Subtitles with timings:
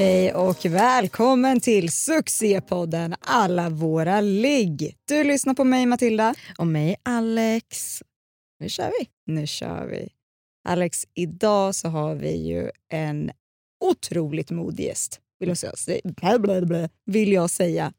[0.00, 4.96] Hej och välkommen till succépodden Alla våra ligg.
[5.08, 6.34] Du lyssnar på mig Matilda.
[6.58, 8.02] Och mig Alex.
[8.60, 9.32] Nu kör vi.
[9.32, 10.08] Nu kör vi.
[10.68, 13.30] Alex, idag så har vi ju en
[13.84, 15.20] otroligt modig gäst.
[15.38, 15.72] Vill jag säga.
[17.04, 17.92] Vill jag säga.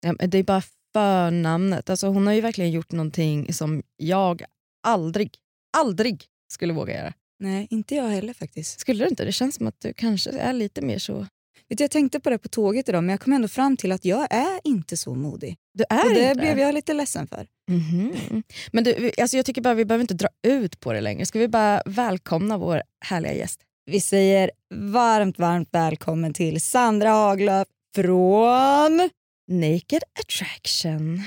[0.00, 0.62] Ja, det är bara
[0.92, 1.90] förnamnet.
[1.90, 4.42] Alltså, hon har ju verkligen gjort någonting som jag
[4.86, 5.38] aldrig,
[5.76, 7.12] aldrig skulle våga göra.
[7.38, 8.80] Nej, inte jag heller faktiskt.
[8.80, 9.24] Skulle du inte?
[9.24, 11.26] Det känns som att du kanske är lite mer så...
[11.68, 13.92] Vet du, jag tänkte på det på tåget idag men jag kom ändå fram till
[13.92, 15.56] att jag är inte så modig.
[15.74, 17.46] Du är och det inte blev jag lite ledsen för.
[17.70, 18.42] Mhm.
[18.72, 21.26] Men du, alltså jag tycker bara vi behöver inte dra ut på det längre.
[21.26, 23.60] Ska vi bara välkomna vår härliga gäst?
[23.90, 29.10] Vi säger varmt, varmt välkommen till Sandra Haglöf från...
[29.50, 31.22] Naked Attraction.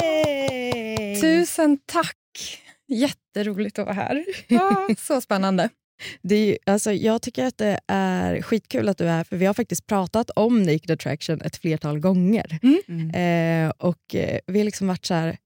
[0.00, 1.20] Hej!
[1.20, 2.16] Tusen tack!
[2.88, 4.24] Jätteroligt att vara här.
[4.48, 5.68] Ja, så spännande.
[6.22, 9.46] Det är, alltså, jag tycker att det är skitkul att du är här för vi
[9.46, 12.58] har faktiskt pratat om Naked Attraction ett flertal gånger.
[12.62, 13.10] Mm.
[13.10, 15.36] Eh, och eh, Vi har liksom varit så här,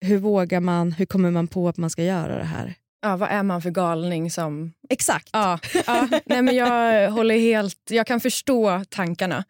[0.00, 2.74] hur vågar man, hur kommer man på att man ska göra det här?
[3.02, 4.72] Ja, vad är man för galning som...
[4.90, 5.28] Exakt.
[5.32, 6.08] Ja, ja.
[6.24, 7.78] Nej, men jag håller helt...
[7.90, 9.44] Jag kan förstå tankarna.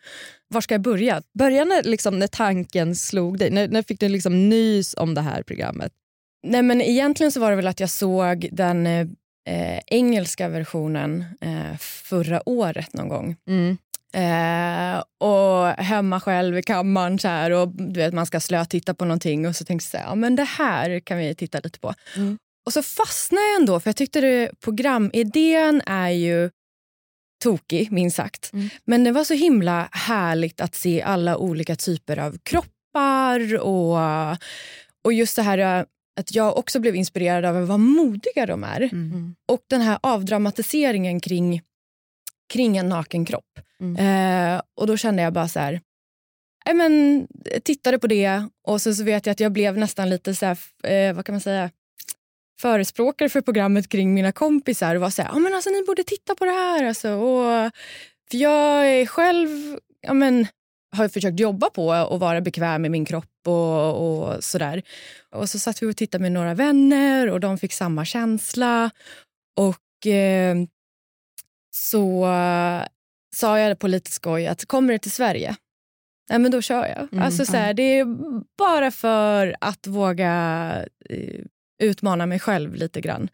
[0.49, 1.23] Var ska jag börja?
[1.39, 5.21] Början när, liksom, när tanken slog dig, när, när fick du liksom nys om det
[5.21, 5.93] här programmet?
[6.47, 8.87] Nej, men egentligen så var det väl att jag såg den
[9.47, 13.37] eh, engelska versionen eh, förra året någon gång.
[13.49, 13.79] Mm.
[14.15, 19.05] Eh, och hemma själv i kammaren så här, och du vet, man ska slötitta på
[19.05, 21.79] någonting och så tänkte jag så här, ja, men det här kan vi titta lite
[21.79, 21.95] på.
[22.17, 22.39] Mm.
[22.67, 26.51] Och så fastnade jag ändå för jag tyckte det, programidén är ju
[27.43, 28.53] tokig minst sagt.
[28.53, 28.69] Mm.
[28.85, 33.99] Men det var så himla härligt att se alla olika typer av kroppar och,
[35.05, 35.85] och just det här eh,
[36.21, 38.81] att jag också blev inspirerad av vad modiga de är.
[38.81, 39.35] Mm.
[39.49, 41.63] Och den här avdramatiseringen kring,
[42.53, 43.59] kring en naken kropp.
[43.81, 43.97] Mm.
[44.57, 45.81] Eh, och då kände jag bara så här...
[46.67, 50.11] Nej, men, jag tittade på det och så, så vet jag att jag blev nästan
[50.11, 51.71] lite så här, eh, vad kan man säga
[52.61, 56.05] förespråkare för programmet kring mina kompisar och var så här, ah, men alltså, ni borde
[56.05, 56.85] titta på det här.
[56.85, 57.11] Alltså.
[57.11, 57.73] Och,
[58.31, 60.47] för jag är själv, ja, men,
[60.97, 64.83] har försökt jobba på att vara bekväm med min kropp och, och sådär.
[65.31, 68.91] Och så satt vi och tittade med några vänner och de fick samma känsla.
[69.57, 70.57] Och eh,
[71.75, 72.83] så eh,
[73.35, 75.57] sa jag på lite skoj att kommer det till Sverige,
[76.31, 77.13] nej men då kör jag.
[77.13, 78.07] Mm, alltså så här, det är
[78.59, 81.41] bara för att våga eh,
[81.83, 83.29] utmana mig själv lite grann.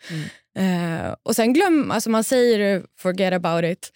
[0.58, 3.92] Eh, och sen glöm, alltså man säger forget about it.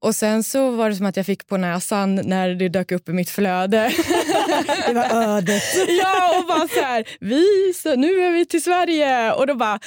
[0.00, 3.08] Och sen så var det som att jag fick på näsan när det dök upp
[3.08, 3.92] i mitt flöde.
[4.86, 5.62] Det var ödet.
[5.88, 9.32] ja, och bara så här, vi, så, nu är vi till Sverige.
[9.32, 9.80] Och då bara,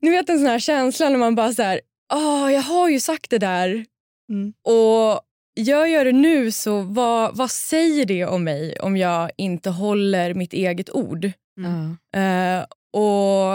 [0.00, 1.80] ni vet en sån här känsla när man bara så här,
[2.14, 3.84] åh, jag har ju sagt det där.
[4.32, 4.52] Mm.
[4.64, 5.20] Och
[5.60, 10.34] gör jag det nu så vad, vad säger det om mig om jag inte håller
[10.34, 11.30] mitt eget ord?
[11.58, 11.96] Mm.
[12.16, 13.54] Eh, och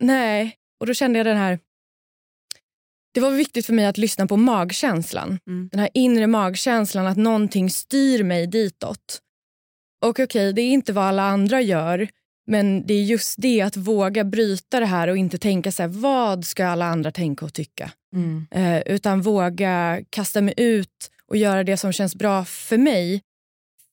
[0.00, 1.58] nej, och då kände jag den här...
[3.14, 5.38] Det var viktigt för mig att lyssna på magkänslan.
[5.46, 5.68] Mm.
[5.72, 9.20] Den här inre magkänslan att någonting styr mig ditåt.
[10.04, 12.08] Och okej, det är inte vad alla andra gör
[12.46, 15.88] men det är just det att våga bryta det här och inte tänka så här,
[15.88, 17.90] vad ska alla andra tänka och tycka?
[18.14, 18.46] Mm.
[18.50, 23.20] Eh, utan våga kasta mig ut och göra det som känns bra för mig.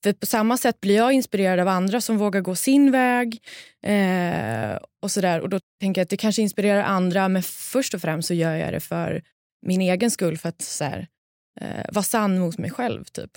[0.03, 3.43] För på samma sätt blir jag inspirerad av andra som vågar gå sin väg.
[3.83, 5.39] Eh, och så där.
[5.39, 8.55] Och då tänker jag att det kanske inspirerar andra men först och främst så gör
[8.55, 9.23] jag det för
[9.65, 11.07] min egen skull för att så här,
[11.61, 13.03] eh, vara sann mot mig själv.
[13.03, 13.31] Typ.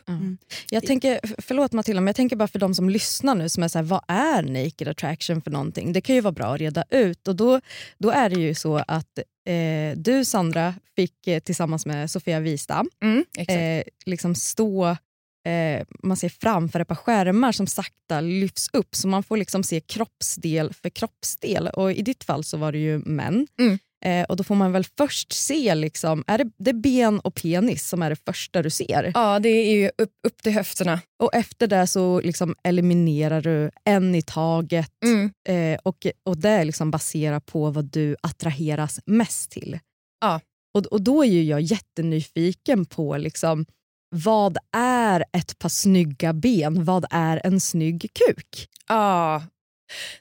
[0.70, 3.68] Jag tänker, förlåt Matilda, men jag tänker bara för de som lyssnar nu som är
[3.68, 5.92] så här, vad är naked attraction för någonting?
[5.92, 7.60] Det kan ju vara bra att reda ut och då,
[7.98, 12.90] då är det ju så att eh, du Sandra fick eh, tillsammans med Sofia Wistam
[13.38, 13.50] Exakt.
[13.50, 14.96] eh, liksom stå
[15.44, 19.62] eh, man ser framför ett par skärmar som sakta lyfts upp så man får liksom
[19.62, 21.68] se kroppsdel för kroppsdel.
[21.68, 23.46] Och I ditt fall så var det ju män.
[23.58, 23.78] Mm.
[24.04, 27.34] Eh, och Då får man väl först se, liksom, är det, det är ben och
[27.34, 29.12] penis som är det första du ser.
[29.14, 31.00] Ja, det är ju upp, upp till höfterna.
[31.22, 34.90] Och Efter det så liksom eliminerar du en i taget.
[35.04, 35.30] Mm.
[35.48, 39.78] Eh, och, och Det är liksom baserat på vad du attraheras mest till.
[40.20, 40.40] Ja.
[40.74, 43.66] Och, och Då är ju jag jättenyfiken på liksom,
[44.10, 46.84] vad är ett par snygga ben?
[46.84, 48.68] Vad är en snygg kuk?
[48.88, 49.42] Ja.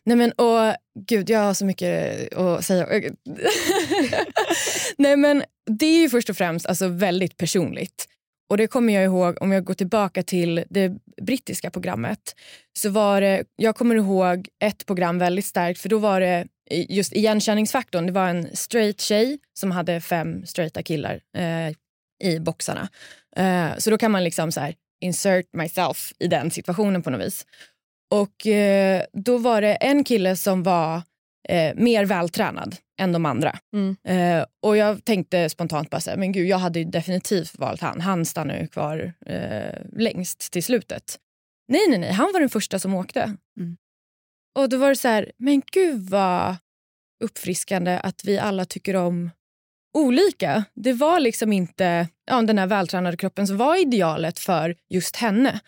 [0.04, 0.76] Nej men och
[1.08, 2.88] gud, jag har så mycket att säga.
[4.98, 8.08] Nej men det är ju först och främst alltså väldigt personligt.
[8.50, 10.92] Och det kommer jag ihåg om jag går tillbaka till det
[11.22, 12.36] brittiska programmet.
[12.78, 16.48] Så var det, jag kommer ihåg ett program väldigt starkt för då var det
[16.90, 18.06] just igenkänningsfaktorn.
[18.06, 21.76] Det var en straight tjej som hade fem straighta killar eh,
[22.24, 22.90] i boxarna.
[23.36, 27.22] Eh, så då kan man liksom så här, insert myself i den situationen på något
[27.22, 27.46] vis.
[28.12, 31.02] Och eh, då var det en kille som var
[31.50, 33.60] eh, mer vältränad än de andra.
[33.74, 33.96] Mm.
[34.08, 38.02] Eh, och jag tänkte spontant bara så här, men gud, jag hade definitivt valt han.
[38.02, 41.20] Han stannade ju kvar eh, längst till slutet.
[41.68, 43.22] Nej, nej, nej, han var den första som åkte.
[43.60, 43.78] Mm.
[44.60, 46.56] Och då var det så här, men gud vad
[47.24, 49.30] uppfriskande att vi alla tycker om
[49.94, 50.64] olika.
[50.76, 55.60] Det var liksom inte ja, den här vältränade kroppen som var idealet för just henne.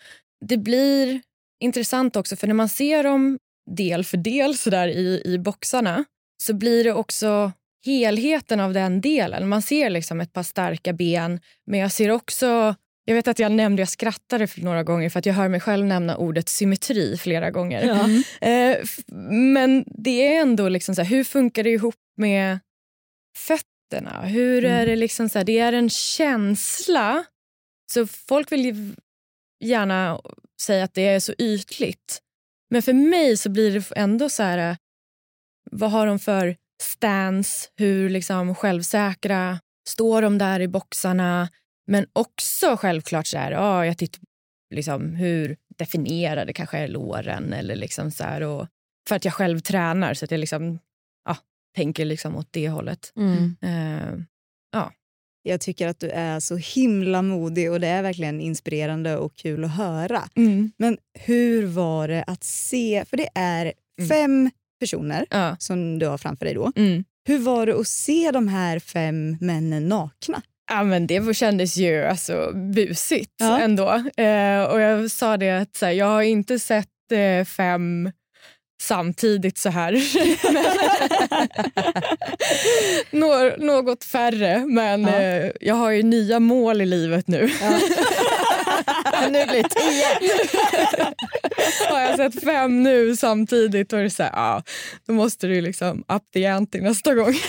[0.46, 1.20] Det blir
[1.64, 3.38] intressant också för när man ser dem
[3.70, 6.04] del för del så där i, i boxarna
[6.42, 7.52] så blir det också
[7.86, 9.48] helheten av den delen.
[9.48, 12.74] Man ser liksom ett par starka ben men jag ser också
[13.08, 15.60] jag vet att jag nämnde, jag skrattade för några gånger för att jag hör mig
[15.60, 17.84] själv nämna ordet symmetri flera gånger.
[17.86, 18.08] Ja.
[18.48, 18.98] Eh, f-
[19.54, 22.58] men det är ändå liksom så här, hur funkar det ihop med
[23.90, 24.22] fötterna?
[24.22, 24.76] Hur Mm.
[24.80, 27.24] är det liksom så här, det är en känsla.
[27.92, 28.94] Så folk vill ju
[29.64, 30.20] gärna
[30.62, 32.20] säga att det är så ytligt.
[32.70, 34.76] Men för mig så blir det ändå så här, eh,
[35.70, 37.68] vad har de för stance?
[37.76, 41.48] Hur liksom självsäkra står de där i boxarna?
[41.86, 44.20] Men också självklart så här, ja, jag tittar
[44.74, 48.66] liksom hur definierade kanske är låren eller liksom så här, och
[49.08, 50.78] för att jag själv tränar så att jag liksom,
[51.24, 51.36] ja,
[51.76, 53.12] tänker liksom åt det hållet.
[53.16, 53.56] Mm.
[53.62, 54.18] Eh,
[55.48, 59.64] Jag tycker att du är så himla modig och det är verkligen inspirerande och kul
[59.64, 60.22] att höra.
[60.76, 64.08] Men hur var det att se, för det är Mm.
[64.08, 64.50] fem
[64.80, 65.56] personer ja.
[65.58, 66.72] som du har framför dig då.
[66.76, 67.04] Mm.
[67.28, 70.42] Hur var det att se de här fem männen nakna?
[70.70, 73.58] Ja, men det kändes ju alltså, busigt Ja.
[73.60, 73.88] ändå.
[74.16, 78.10] Eh, och jag sa det att så här, jag har inte sett eh, fem
[78.80, 80.02] samtidigt så här.
[83.16, 85.08] Nå, något färre, men Ja.
[85.18, 87.50] eh, jag har ju nya mål i livet nu.
[89.30, 90.06] nu blir det tio!
[91.90, 94.62] har jag sett fem nu samtidigt är det så här, ja,
[95.06, 97.34] då måste du liksom up the ante nästa gång.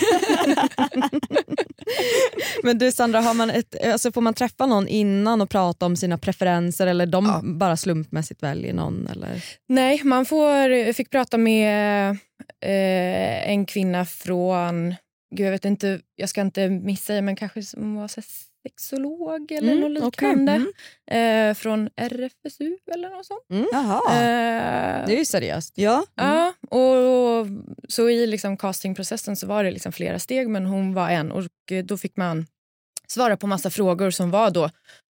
[2.62, 5.96] Men du Sandra, har man ett, alltså får man träffa någon innan och prata om
[5.96, 7.40] sina preferenser eller de Ja.
[7.44, 9.06] bara slumpmässigt väljer någon?
[9.06, 9.44] Eller?
[9.68, 12.10] Nej, man får, fick prata med
[12.64, 14.94] eh, en kvinna från,
[15.36, 18.08] gud jag vet inte, jag ska inte missa men kanske som var
[18.68, 20.52] sexolog eller Mm, något liknande.
[21.10, 21.50] Mm.
[21.50, 23.42] Eh, från RFSU eller något sånt.
[23.72, 24.00] Jaha.
[24.06, 25.72] Eh, Det är ju seriöst.
[25.76, 26.04] Ja.
[26.14, 27.46] Ja, och
[27.88, 31.42] så i liksom castingprocessen så var det liksom flera steg men hon var en och
[31.84, 32.46] då fick man
[33.08, 34.70] svara på massa frågor som var då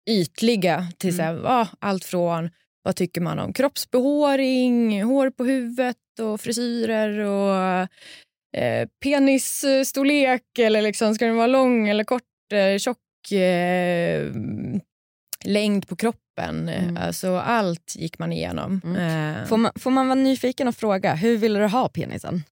[0.10, 2.50] ytliga till så här, ja, allt från
[2.84, 7.88] vad tycker man om kroppsbehåring, hår på huvudet och frisyrer och
[8.62, 12.24] eh, penisstorlek eller liksom, ska den vara lång eller kort,
[12.54, 12.98] eh, tjock,
[13.32, 14.32] eh,
[15.46, 16.70] längd på kroppen.
[16.70, 16.98] Mm.
[16.98, 18.82] Alltså allt gick man igenom.
[18.84, 19.36] Mm.
[19.36, 22.44] Eh, Får man, får man vara nyfiken och fråga, hur vill du ha penisen?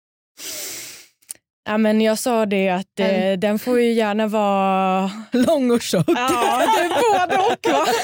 [1.65, 5.11] Ja, men jag sa det att eh, den får ju gärna vara...
[5.31, 6.05] Lång och tjock.
[6.07, 7.73] Ja, det är både och.
[7.73, 7.85] Va?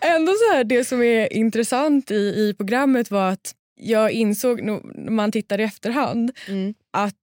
[0.00, 5.10] Ändå så här, det som är intressant i, i programmet var att jag insåg när
[5.10, 6.74] man tittar i efterhand Mm.
[6.92, 7.14] att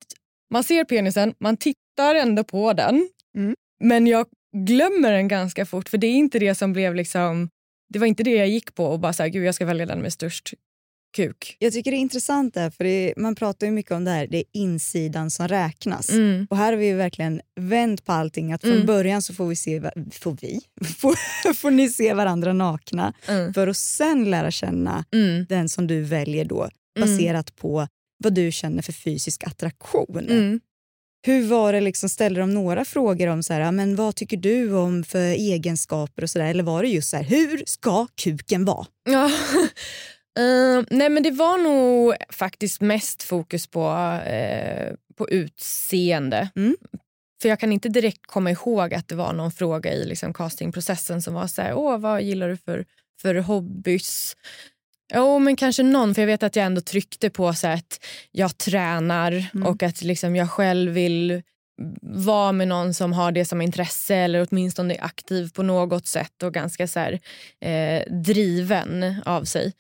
[0.53, 1.79] man ser penisen, man tittar
[2.15, 3.55] ändå på den Mm.
[3.83, 4.25] men jag
[4.57, 7.49] glömmer den ganska fort för det är inte det som blev liksom...
[7.93, 9.85] Det var inte det jag gick på och bara så här, gud jag ska välja
[9.85, 10.53] den med störst
[11.15, 11.55] kuk.
[11.59, 14.27] Jag tycker det är intressant där, för det, man pratar ju mycket om det här,
[14.27, 16.09] det är insidan som räknas.
[16.09, 16.47] Mm.
[16.49, 18.53] Och här har vi verkligen vänt på allting.
[18.53, 18.85] Att från Mm.
[18.85, 20.59] början så får vi se, får vi?
[20.97, 23.53] Får, får ni se varandra nakna Mm.
[23.53, 25.45] för att sen lära känna Mm.
[25.49, 26.61] den som du väljer då
[26.97, 27.09] Mm.
[27.09, 27.87] baserat på
[28.23, 30.27] vad du känner för fysisk attraktion.
[31.25, 34.37] Hur var det, liksom, ställde de några frågor om så här, "Ja, men vad tycker
[34.37, 36.45] du om för egenskaper och sådär?
[36.45, 38.85] Eller var det just så här, hur ska kuken vara?
[39.09, 39.31] Ja.
[40.39, 43.89] Eh, nej men det var nog faktiskt mest fokus på,
[44.25, 46.49] eh, på utseende.
[46.55, 46.75] Mm.
[47.41, 51.21] För jag kan inte direkt komma ihåg att det var någon fråga i liksom castingprocessen
[51.21, 52.85] som var så här, åh vad gillar du för,
[53.21, 54.35] för hobbys?
[55.13, 56.15] Jo, men kanske någon.
[56.15, 59.67] För jag vet att jag ändå tryckte på så att jag tränar Mm.
[59.67, 61.41] och att liksom jag själv vill
[62.01, 66.43] vara med någon som har det som intresse eller åtminstone är aktiv på något sätt
[66.43, 67.19] och ganska så här,
[67.61, 69.73] eh, driven av sig.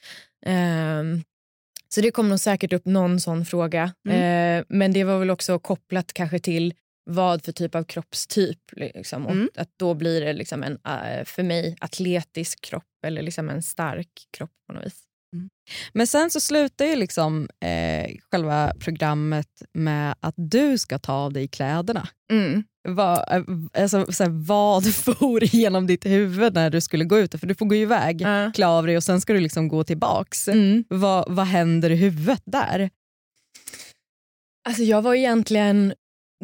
[0.45, 1.23] Ehm,
[1.93, 3.83] så det kom nog säkert upp någon sån fråga.
[4.09, 6.73] Eh, men det var väl också kopplat kanske till
[7.05, 8.59] vad för typ av kroppstyp.
[8.71, 9.25] Liksom.
[9.25, 9.49] Och Mm.
[9.57, 14.09] att då blir det liksom en, eh, för mig, atletisk kropp eller liksom en stark
[14.37, 15.03] kropp på något vis.
[15.93, 21.33] Men sen så slutar ju liksom eh, själva programmet med att du ska ta av
[21.33, 22.07] dig kläderna.
[22.31, 22.63] Mm.
[22.87, 23.43] Vad, eh,
[23.83, 27.39] alltså, så här, vad for genom ditt huvud när du skulle gå ut?
[27.39, 28.51] För du får gå iväg, Ja.
[28.55, 30.47] klä av dig och sen ska du liksom gå tillbaks.
[30.47, 30.83] Mm.
[30.87, 32.89] Vad, vad händer i huvudet där?
[34.69, 35.93] Alltså jag var egentligen...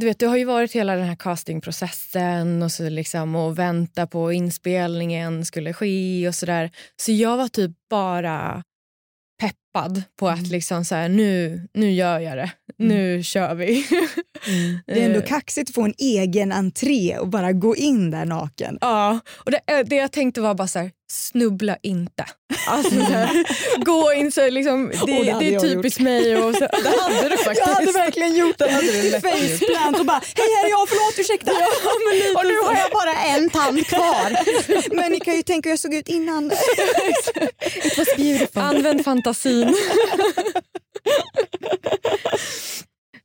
[0.01, 4.07] Du vet, det har ju varit hela den här castingprocessen och, så liksom, och vänta
[4.07, 6.71] på inspelningen skulle ske och sådär.
[7.01, 8.63] Så jag var typ bara
[9.75, 12.51] peppad på att liksom så här, nu, nu gör jag det.
[12.77, 13.85] Nu kör vi.
[14.85, 18.25] Det är ändå Eh, kaxigt att få en egen entré och bara gå in där
[18.25, 18.77] naken.
[18.81, 22.25] Ja, och det, eh, det jag tänkte var bara så här, snubbla inte.
[22.67, 23.45] Alltså, så här,
[23.85, 26.37] gå in så liksom, det, Och det det är typiskt mig.
[26.37, 27.67] Och så, det hade du faktiskt.
[27.67, 28.69] Jag hade verkligen gjort en
[29.21, 31.51] faceplant och bara hej här är jag, förlåt ursäkta.
[32.39, 34.37] och nu har jag bara en tand kvar.
[34.95, 36.51] Men ni kan ju tänka hur jag såg ut innan.
[37.83, 38.61] It was beautiful.
[38.61, 39.75] Använd fantasin.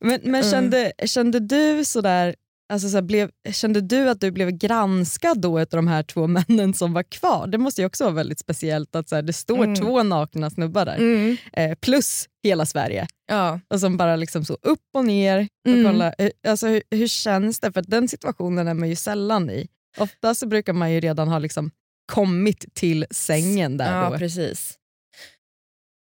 [0.00, 0.50] Men, men Mm.
[0.50, 2.34] kände, kände du sådär,
[2.70, 6.26] alltså så här, blev, kände du att du blev granskad då av de här två
[6.48, 7.46] männen som var kvar?
[7.46, 9.76] Det måste ju också vara väldigt speciellt att så här, det står Mm.
[9.76, 11.36] två nakna snubbar där, Mm.
[11.52, 13.06] eh, plus hela Sverige.
[13.26, 13.60] Ja.
[13.68, 15.48] Och som bara liksom så upp och ner.
[15.68, 15.84] Och Mm.
[15.92, 17.72] kolla, eh, alltså, hur, hur känns det?
[17.72, 19.68] För den situationen är man ju sällan i.
[19.98, 21.70] Ofta så brukar man ju redan ha liksom
[22.12, 24.18] kommit till sängen där Ja, då.
[24.18, 24.76] precis.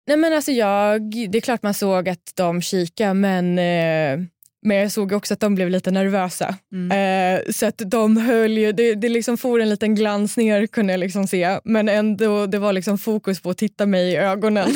[0.08, 4.26] Nej, men alltså jag, det är klart man såg att de kikade men, eh,
[4.64, 6.56] men jag såg också att de blev lite nervösa.
[6.72, 6.92] Mm.
[6.92, 10.94] Eh, så att de höll ju, det, det liksom for en liten glans ner kunde
[10.94, 14.70] jag liksom se men ändå det var liksom fokus på att titta mig i ögonen.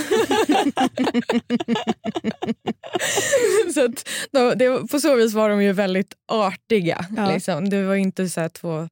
[3.73, 7.05] så att de, det, på så vis var de ju väldigt artiga.
[7.17, 7.33] Ja.
[7.33, 7.69] Liksom.
[7.69, 8.89] Det var inte så två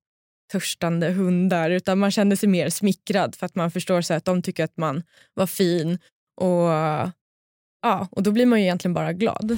[0.51, 4.41] törstande hundar utan man kände sig mer smickrad för att man förstår så att de
[4.41, 5.99] tycker att man var fin
[6.41, 6.69] och,
[7.81, 9.57] ja, och då blir man ju egentligen bara glad.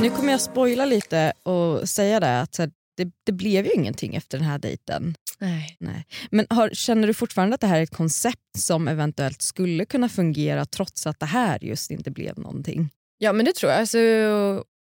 [0.00, 2.60] Nu kommer jag spoila lite och säga det att
[2.96, 5.14] det, det blev ju ingenting efter den här dejten.
[5.38, 5.76] Nej.
[5.80, 6.06] Nej.
[6.30, 10.08] Men har, känner du fortfarande att det här är ett koncept som eventuellt skulle kunna
[10.08, 12.90] fungera trots att det här just inte blev någonting?
[13.18, 13.80] Ja, men det tror jag.
[13.80, 13.98] Alltså,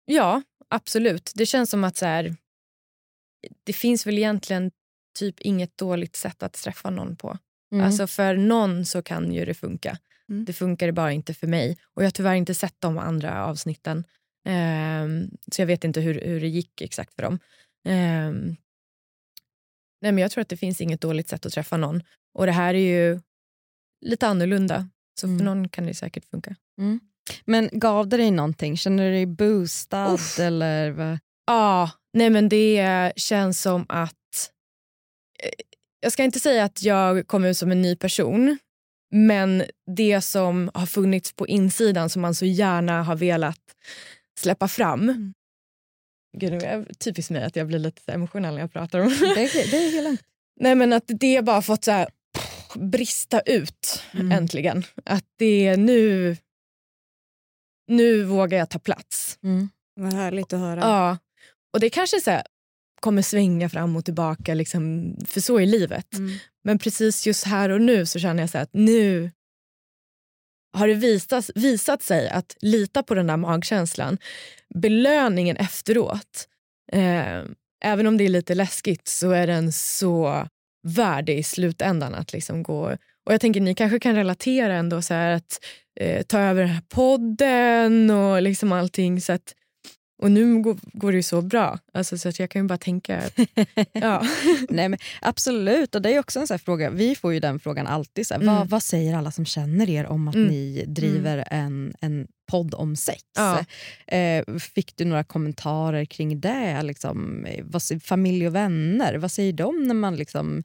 [0.05, 1.31] ja, absolut.
[1.35, 2.35] Det känns som att så här,
[3.63, 4.71] det finns väl egentligen
[5.19, 7.37] typ inget dåligt sätt att träffa någon på.
[7.71, 7.85] Mm.
[7.85, 9.97] Alltså för någon så kan ju det funka.
[10.29, 10.45] Mm.
[10.45, 11.77] Det funkar bara inte för mig.
[11.93, 14.03] Och Jag har tyvärr inte sett de andra avsnitten.
[14.45, 17.39] Ehm, så jag vet inte hur, hur det gick exakt för dem.
[17.87, 18.55] Ehm,
[20.01, 22.03] nej, men jag tror att det finns inget dåligt sätt att träffa någon.
[22.33, 23.19] Och det här är ju
[24.05, 24.89] lite annorlunda.
[25.19, 25.37] Så Mm.
[25.39, 26.55] för någon kan det säkert funka.
[27.45, 28.77] Men gav det dig någonting?
[28.77, 30.13] Känner du dig boostad?
[30.13, 30.39] Uff.
[30.39, 31.19] Eller vad?
[31.47, 34.51] Ja, nej men det känns som att...
[35.43, 35.49] eh,
[35.99, 38.57] Jag ska inte säga att jag kom ut som en ny person
[39.11, 39.63] men
[39.95, 43.59] det som har funnits på insidan som man så gärna har velat
[44.39, 45.01] släppa fram.
[45.09, 45.33] Mm.
[46.37, 49.25] Gud, det är typiskt mig att jag blir lite emotionell när jag pratar om Det,
[49.25, 50.21] är- det är helt lugnt.
[50.59, 52.07] Nej men att det bara fått så här,
[52.75, 54.31] brista ut Mm.
[54.31, 54.83] äntligen.
[55.05, 56.37] Att det är nu...
[57.87, 59.39] Nu vågar jag ta plats.
[59.43, 59.69] Mm.
[59.95, 60.79] Vad härligt att höra.
[60.79, 61.17] Ja,
[61.73, 62.43] och det kanske så här,
[63.01, 66.13] kommer svänga fram och tillbaka, liksom, för så är livet.
[66.13, 66.37] Mm.
[66.63, 69.31] Men precis just här och nu så känner jag så här att nu
[70.75, 74.17] har det visat, visat sig att lita på den där magkänslan.
[74.75, 76.47] Belöningen efteråt
[76.91, 77.43] Eh,
[77.83, 80.47] även om det är lite läskigt så är den så
[80.83, 82.97] värdig i slutändan att liksom gå...
[83.25, 85.65] Och jag tänker ni kanske kan relatera ändå så här att
[85.99, 89.21] eh, ta över den här podden och liksom allting.
[89.21, 89.53] Så att,
[90.21, 91.79] och nu går, går det ju så bra.
[91.93, 93.21] Alltså, så att jag kan ju bara tänka...
[93.91, 94.25] ja.
[94.69, 96.89] Nej, men absolut, och det är också en sån här fråga.
[96.89, 98.27] Vi får ju den frågan alltid.
[98.27, 98.55] Så här, Mm.
[98.55, 100.47] vad, vad säger alla som känner er om att Mm.
[100.47, 103.21] ni driver en, en podd om sex?
[103.35, 103.65] Ja.
[104.17, 106.81] Eh, fick du några kommentarer kring det?
[106.83, 110.63] Liksom, vad, familj och vänner, vad säger de när man liksom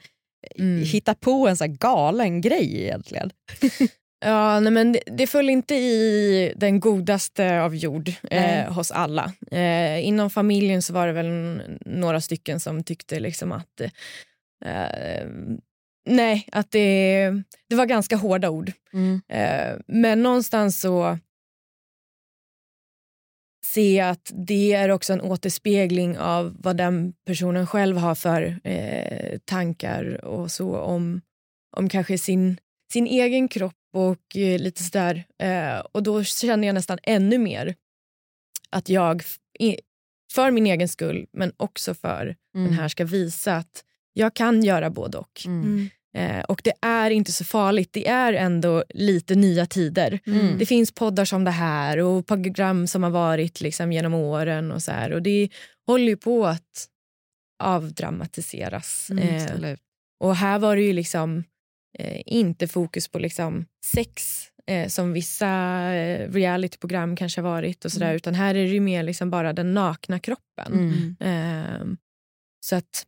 [0.57, 0.83] eh, Mm.
[0.85, 3.31] hittar på en så galen grej egentligen?
[4.21, 9.33] Ja, nej, men det, det föll inte i den godaste av jord eh, hos alla.
[9.51, 13.81] Eh, inom familjen så var det väl några stycken som tyckte liksom att
[14.65, 15.27] eh,
[16.09, 17.31] nej, att det,
[17.69, 18.73] det var ganska hårda ord.
[18.93, 19.21] Mm.
[19.29, 21.19] Eh, men någonstans så
[23.77, 29.39] jag att det är också en återspegling av vad den personen själv har för eh,
[29.45, 31.21] tankar och så om,
[31.77, 32.57] om kanske sin,
[32.93, 35.25] sin egen kropp och eh, lite sådär.
[35.43, 37.75] Eh, och då känner jag nästan ännu mer
[38.71, 39.23] att jag
[40.33, 44.91] för min egen skull men också för den här ska visa att jag kan göra
[44.91, 45.43] både och.
[45.47, 45.91] Mm.
[46.17, 47.93] Eh, och det är inte så farligt.
[47.93, 50.21] Det är ändå lite nya tider.
[50.27, 50.59] Mm.
[50.59, 54.73] Det finns poddar som det här och program som har varit liksom genom åren.
[54.73, 55.13] och så här.
[55.13, 55.49] Och Det
[55.87, 56.89] håller ju på att
[57.63, 59.11] avdramatiseras.
[59.11, 59.25] Mm,
[59.65, 59.77] Eh,
[60.21, 61.45] och här var det ju liksom
[61.99, 65.49] eh, inte fokus på liksom sex eh, som vissa
[65.95, 67.85] eh, realityprogram kanske har varit.
[67.85, 70.73] och så där, Utan här är det ju mer liksom bara den nakna kroppen.
[70.73, 71.17] Mm.
[71.21, 71.97] Ehm,
[72.67, 73.07] så att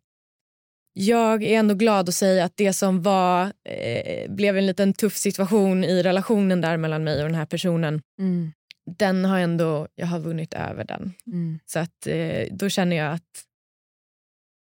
[0.95, 5.17] jag är ändå glad att säga att det som var eh, blev en liten tuff
[5.17, 8.53] situation i relationen där mellan mig och den här personen, Mm.
[8.99, 11.13] den har ändå, jag har vunnit över den.
[11.27, 11.59] Mm.
[11.67, 13.45] Så att eh, då känner jag att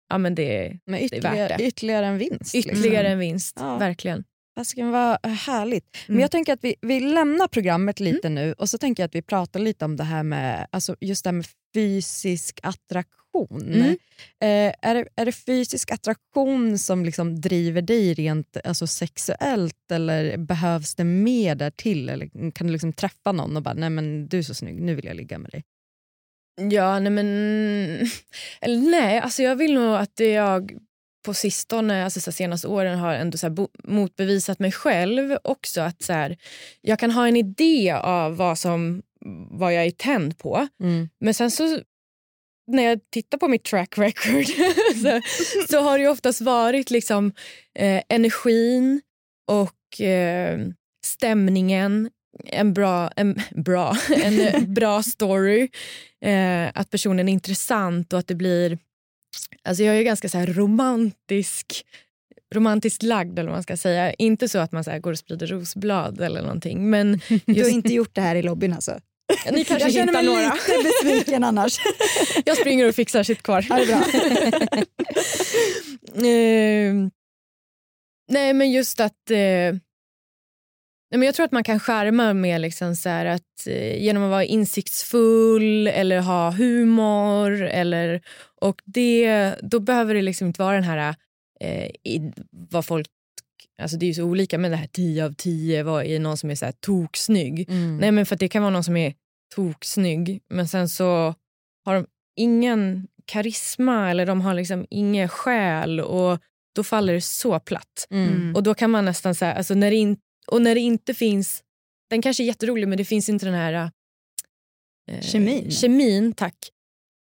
[0.08, 1.64] ja, men det, Men det är ytterligare, värt det.
[1.64, 2.54] ytterligare en vinst.
[2.54, 3.12] Ytterligare liksom.
[3.12, 3.78] en vinst, Ja.
[3.78, 4.24] verkligen.
[4.58, 5.96] Fasiken vad härligt.
[6.06, 6.20] Men Mm.
[6.20, 9.22] jag tänker att vi, vi lämnar programmet lite nu och så tänker jag att vi
[9.22, 13.72] pratar lite om det här med, alltså just det med fysisk attraktion.
[13.72, 13.90] Mm.
[14.42, 20.36] Eh, är, det, är det fysisk attraktion som liksom driver dig rent alltså sexuellt eller
[20.36, 22.08] behövs det mer där till?
[22.08, 24.94] Eller kan du liksom träffa någon och bara nej men du är så snygg, nu
[24.94, 25.62] vill jag ligga med dig?
[26.56, 27.26] Ja, nej men...
[28.60, 30.72] Eller nej, alltså jag vill nog att jag
[31.24, 35.80] på sistone, alltså så senaste åren har ändå så bo- motbevisat mig själv också.
[35.80, 36.36] Att så här,
[36.80, 39.02] jag kan ha en idé av vad, som,
[39.50, 40.68] vad jag är tänd på.
[40.82, 41.08] Mm.
[41.20, 41.80] Men sen så
[42.66, 44.46] när jag tittar på mitt track record
[45.02, 45.20] så,
[45.68, 47.32] så har det oftast varit liksom
[47.78, 49.00] eh, energin
[49.46, 50.58] och eh,
[51.06, 52.10] stämningen,
[52.44, 55.68] en bra, en, bra, en bra story,
[56.24, 58.78] eh, att personen är intressant och att det blir...
[59.68, 61.84] Alltså jag är ganska så här romantisk
[62.54, 64.12] romantiskt lagd eller vad man ska säga.
[64.12, 66.90] Inte så att man så går och sprider rosblad eller någonting.
[66.90, 69.00] Men Du har just, inte gjort det här i lobbyn alltså?
[69.52, 70.54] ni kanske Jag känner mig några.
[70.54, 71.78] lite besviken annars.
[72.44, 73.66] Jag springer och fixar sitt kvar.
[73.68, 74.02] Ja, bra.
[76.16, 76.94] Eh,
[78.28, 79.30] nej, men just att...
[79.30, 79.76] Eh,
[81.10, 84.30] nej, men jag tror att man kan skärma med liksom så att, eh, genom att
[84.30, 87.62] vara insiktsfull eller ha humor.
[87.62, 88.20] Eller,
[88.60, 91.14] och det, då behöver det liksom inte vara den här...
[91.60, 93.08] Eh, i, vad folk,
[93.82, 96.36] alltså det är ju så olika, men det här 10 av 10 vad är någon
[96.36, 97.70] som är så här toksnygg.
[97.70, 97.98] Mm.
[97.98, 99.14] Nej, men för det kan vara någon som är
[99.54, 101.34] toksnygg men sen så
[101.84, 106.38] har de ingen karisma eller de har liksom ingen själ och
[106.74, 108.06] då faller det så platt.
[108.10, 108.56] Mm.
[108.56, 110.16] Och då kan man nästan säga, alltså när det in,
[110.46, 111.62] och när det inte finns,
[112.10, 113.90] den kanske är jätterolig men det finns inte den här
[115.10, 115.70] eh, Kemin.
[115.70, 116.56] kemin, tack.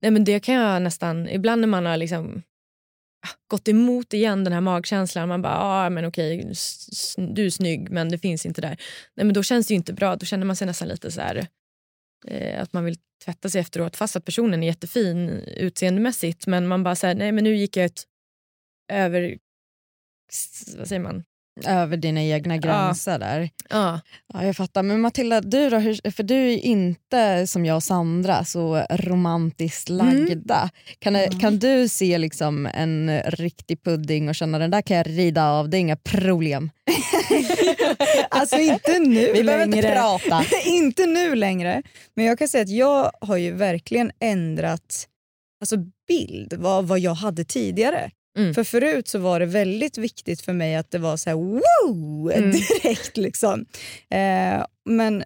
[0.03, 2.43] Nej, men det kan jag nästan, ibland när man har liksom
[3.27, 6.37] ah, gått emot igen den här magkänslan, man bara, ah, men okej,
[7.17, 8.81] du är snygg men det finns inte där.
[9.15, 11.21] Nej, men då känns det ju inte bra, då känner man sig nästan lite så
[11.21, 11.47] här
[12.27, 16.85] eh, att man vill tvätta sig efteråt fast att personen är jättefin utseendemässigt men man
[16.85, 18.05] bara säger nej men nu gick jag ett
[18.93, 19.39] över,
[20.77, 21.25] vad säger man?
[21.67, 23.51] Över dina egna gränser där.
[23.71, 24.01] Ja.
[24.35, 24.83] Ja, jag fattar.
[24.83, 29.89] Men Matilda, du då, hur, för du är inte som jag och Sandra så romantiskt
[29.89, 30.71] lagda.
[30.99, 35.07] Kan, det- kan du se liksom en riktig pudding och känna den där kan jag
[35.09, 36.71] rida av, det är inga problem.
[38.31, 39.77] Alltså inte nu Vi behöver längre.
[39.89, 40.45] inte prata.
[40.65, 41.83] inte nu längre.
[42.17, 45.07] Men jag kan säga att jag har ju verkligen ändrat
[45.61, 45.77] alltså
[46.09, 48.11] bild vad, vad jag hade tidigare.
[48.39, 48.55] Mm.
[48.55, 52.33] För förut så var det väldigt viktigt för mig att det var så här wow
[52.33, 52.51] Mm.
[52.51, 53.67] direkt liksom.
[54.11, 55.25] Eh, men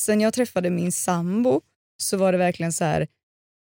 [0.00, 1.60] sen jag träffade min sambo
[2.02, 3.06] så var det verkligen så här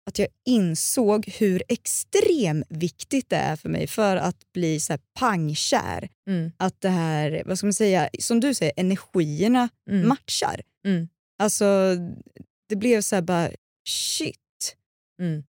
[0.05, 6.09] att jag insåg hur extremt viktigt det är för mig för att bli så pangkär.
[6.27, 6.51] Mm.
[6.57, 10.07] Att det här, vad ska man säga, som du säger, energierna Mm.
[10.07, 10.61] matchar.
[10.85, 11.07] Mm.
[11.43, 11.95] Alltså,
[12.69, 13.49] det blev så här bara
[13.89, 14.75] shit.
[15.21, 15.43] Mm.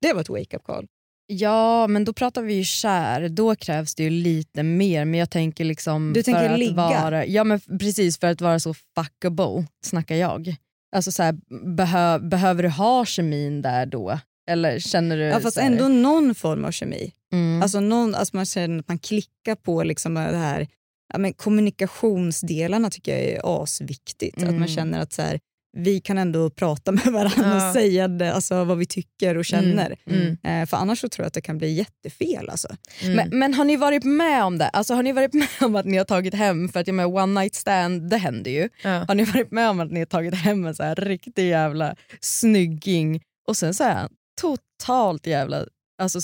[0.00, 0.86] Det var ett wake-up call.
[1.32, 3.28] Ja, men då pratar vi ju kär.
[3.28, 5.04] Då krävs det ju lite mer.
[5.04, 6.12] Men jag tänker liksom...
[6.12, 6.74] Du tänker för att ligga?
[6.74, 8.18] Vara, ja, men precis.
[8.18, 10.54] För att vara så fuckable, snackar jag.
[10.96, 11.34] Alltså så här,
[11.76, 14.18] behö, behöver du ha kemin där då?
[14.50, 15.22] Eller känner du...
[15.22, 17.12] Ja, fast här- ändå någon form av kemi.
[17.32, 17.62] Mm.
[17.62, 20.68] Alltså, någon, alltså man känner att man klickar på liksom det här
[21.12, 24.36] ja, men kommunikationsdelarna tycker jag är asviktigt.
[24.36, 24.58] Att Mm.
[24.58, 25.40] man känner att så här,
[25.76, 27.66] vi kan ändå prata med varandra Ja.
[27.68, 29.96] och säga det, alltså, vad vi tycker och känner.
[30.10, 30.36] Mm.
[30.44, 32.48] Eh, för annars så tror jag att det kan bli jättefel.
[32.50, 32.68] Alltså.
[33.02, 33.16] Mm.
[33.16, 34.68] Men, men har ni varit med om det?
[34.68, 37.16] Alltså, har ni varit med om att ni har tagit hem, för att jag menar,
[37.22, 38.68] one night stand, det händer ju.
[38.82, 39.04] Ja.
[39.08, 41.96] Har ni varit med om att ni har tagit hem en så här riktig jävla
[42.20, 44.08] snygging och sen så är han
[44.40, 45.64] totalt jävla,
[46.02, 46.18] alltså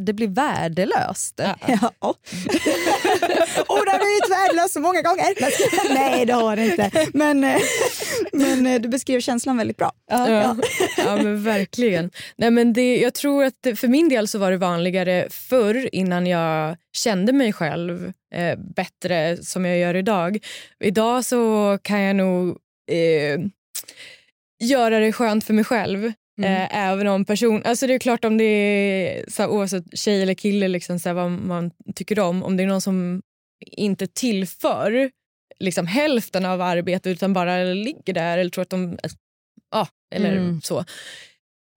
[0.00, 1.34] det blir värdelöst.
[1.38, 1.54] Ja.
[3.68, 5.26] och det har blivit värdelöst så många gånger.
[5.94, 7.06] Nej det har det inte.
[7.14, 7.60] Men, eh,
[8.32, 9.92] men eh, du beskrev känslan väldigt bra.
[10.10, 10.56] Ja.
[10.96, 12.10] ja men verkligen.
[12.36, 15.88] Nej, men det, jag tror att det, för min del så var det vanligare förr
[15.92, 20.38] innan jag kände mig själv eh, bättre som jag gör idag.
[20.84, 22.48] Idag så kan jag nog
[22.90, 23.40] eh,
[24.62, 26.12] göra det skönt för mig själv.
[26.42, 30.34] Eh, även om person, alltså det är klart om det är så oavsett tjej eller
[30.34, 32.42] kille liksom, så vad man tycker om.
[32.42, 33.22] Om det är någon som
[33.60, 35.10] inte tillför
[35.58, 38.98] liksom, hälften av arbetet utan bara ligger där eller tror att de
[39.70, 40.60] ja, eller Mm.
[40.62, 40.84] så.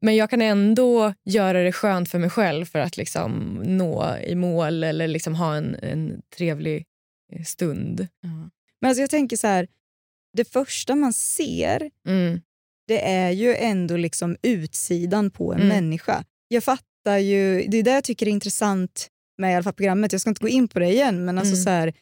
[0.01, 4.35] Men jag kan ändå göra det skönt för mig själv för att liksom nå i
[4.35, 6.85] mål eller liksom ha en, en trevlig
[7.33, 8.07] eh, stund.
[8.81, 9.67] Men alltså jag tänker så här,
[10.37, 12.41] det första man ser Mm.
[12.87, 15.67] det är ju ändå liksom utsidan på en Mm.
[15.69, 16.23] människa.
[16.47, 20.11] Jag fattar ju, det är det jag tycker är intressant med i alla fall programmet.
[20.11, 21.63] Jag ska inte gå in på det igen, men alltså Mm.
[21.63, 21.93] så här,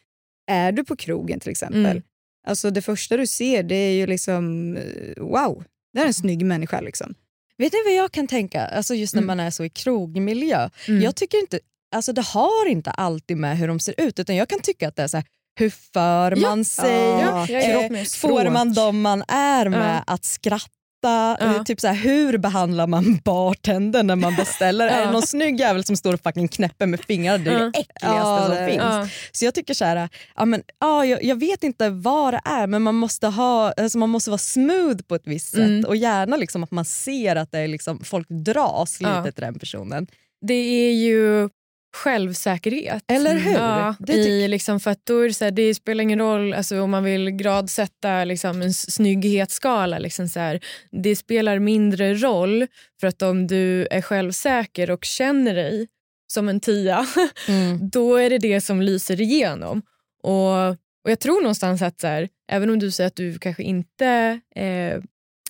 [0.48, 2.02] är du på krogen till exempel, Mm.
[2.46, 6.44] alltså det första du ser det är ju liksom eh, wow, det är en snygg
[6.46, 6.80] människa.
[6.80, 7.14] Liksom.
[7.58, 9.26] Vet ni vad jag kan tänka, alltså just när Mm.
[9.36, 10.70] man är så i krogmiljö?
[10.88, 11.02] Mm.
[11.02, 11.60] Jag tycker inte,
[11.96, 14.96] alltså det har inte alltid med hur de ser ut utan jag kan tycka att
[14.96, 15.26] det är så här,
[15.58, 16.48] hur för Ja.
[16.48, 16.92] man sig?
[16.94, 20.66] Ja, jag är Eh, får man dem man är med att skratta?
[21.02, 21.38] Ja.
[21.40, 24.86] Eh, Typ så här, hur behandlar man bartendern när man beställer?
[24.86, 25.10] Är det Ja.
[25.10, 27.44] någon snygg jävel som står och fucking knäpper med fingrarna?
[27.44, 27.58] Det är Ja.
[27.72, 28.82] det äckligaste Ja, som finns.
[28.82, 29.08] Ja.
[29.32, 32.66] Så jag tycker så här, ja, men, ja, jag, jag vet inte vad det är
[32.66, 35.84] men man måste, ha, alltså man måste vara smooth på ett visst sätt Mm.
[35.84, 39.22] och gärna liksom att man ser att det är liksom, folk dras lite Ja.
[39.32, 40.06] till den personen.
[40.46, 40.54] Det
[40.88, 41.48] är ju
[41.96, 43.02] självsäkerhet.
[43.08, 43.52] Eller hur?
[43.52, 46.80] Ja, i, liksom, för att då är det, så här, det spelar ingen roll alltså,
[46.80, 49.98] om man vill gradsätta liksom, en snygghetsskala.
[49.98, 52.66] Liksom, så här, det spelar mindre roll
[53.00, 55.88] för att om du är självsäker och känner dig
[56.32, 57.06] som en tia,
[57.48, 57.90] Mm.
[57.90, 59.82] då är det det som lyser igenom.
[60.22, 60.68] Och,
[61.04, 64.40] och Jag tror någonstans att så här, även om du säger att du kanske inte
[64.56, 65.02] eh,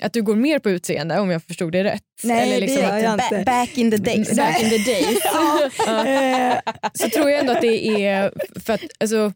[0.02, 2.02] att du går mer på utseende om jag förstod det rätt.
[2.22, 3.44] Nej, Eller liksom det gör att- jag Ba- inte.
[3.44, 4.36] back in the days.
[4.36, 5.18] Back in the days.
[5.86, 6.62] Ja.
[6.94, 9.32] Så tror jag ändå att det är för att alltså,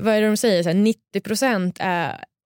[0.00, 1.78] vad är det de säger, så här, 90 procent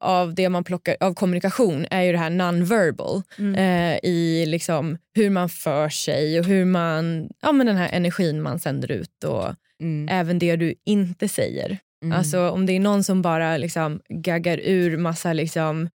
[0.05, 3.55] av det man plockar av kommunikation är ju det här non-verbal Mm.
[3.55, 8.43] eh, i liksom hur man för sig och hur man, ja men den här energin
[8.43, 10.09] man sänder ut och Mm.
[10.11, 11.79] även det du inte säger.
[12.05, 12.19] Mm.
[12.19, 15.89] Alltså om det är någon som bara liksom gaggar ur massa liksom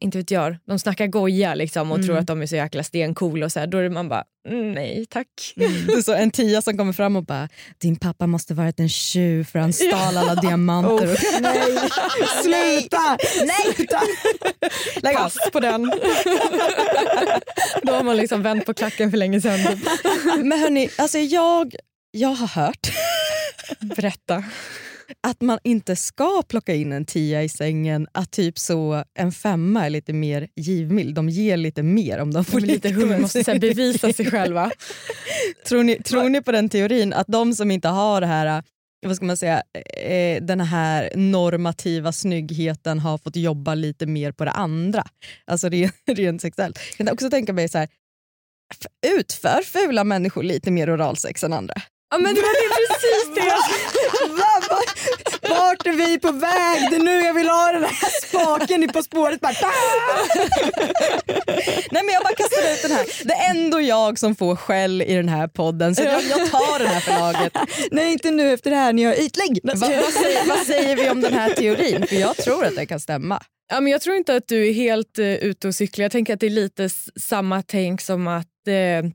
[0.00, 2.06] inte vet jag, de snackar goja liksom och Mm.
[2.06, 4.72] tror att de är så jäkla stencool och så här, då är man bara mm,
[4.72, 5.26] nej tack.
[5.56, 7.48] Är så en tia som kommer fram och bara
[7.78, 10.92] “din pappa måste varit en tjuv för han stal alla diamanter”.
[11.12, 11.62] och nej,
[12.42, 13.18] sluta!
[13.44, 13.74] Nej.
[13.74, 14.00] Sluta.
[15.02, 15.16] Lägg.
[15.16, 15.82] Pass på den.
[17.82, 19.80] Då har man liksom vänt på klacken för länge sedan.
[20.42, 21.74] Men hörni, alltså jag,
[22.10, 22.90] jag har hört
[23.80, 24.44] Berätta.
[25.26, 29.86] Att man inte ska plocka in en tia i sängen, att typ så en femma
[29.86, 31.14] är lite mer givmild.
[31.14, 34.70] De ger lite mer om de får lite lite hund måste bevisa sig själva.
[35.68, 38.62] Tror ni, tror ni på den teorin att de som inte har det här
[39.06, 39.62] vad ska man säga,
[39.96, 45.04] eh, den här normativa snyggheten har fått jobba lite mer på det andra?
[45.44, 46.78] Alltså rent, rent sexuellt.
[46.90, 47.88] Jag kan också tänka mig så här,
[49.18, 51.74] utför fula människor lite mer oralsex än andra?
[52.10, 56.90] Ja, men det var det precis det jag Va- va- Vart är vi på väg?
[56.90, 59.40] Det är nu jag vill ha den här spaken i På spåret.
[59.40, 59.52] Bara,
[61.90, 63.06] Nej men jag bara kastar ut den här.
[63.24, 66.78] Det är ändå jag som får skäll i den här podden så jag, jag tar
[66.78, 67.52] den här förlaget.
[67.90, 69.60] Nej inte nu efter det här när jag är ytlig.
[69.62, 72.06] Va, vad, säger, vad säger vi om den här teorin?
[72.06, 73.42] För jag tror att det kan stämma.
[73.72, 76.02] Ja, men jag tror inte att du är helt uh, ute och cyklar.
[76.04, 76.88] Jag tänker att det är lite
[77.20, 79.10] samma tänk som att uh,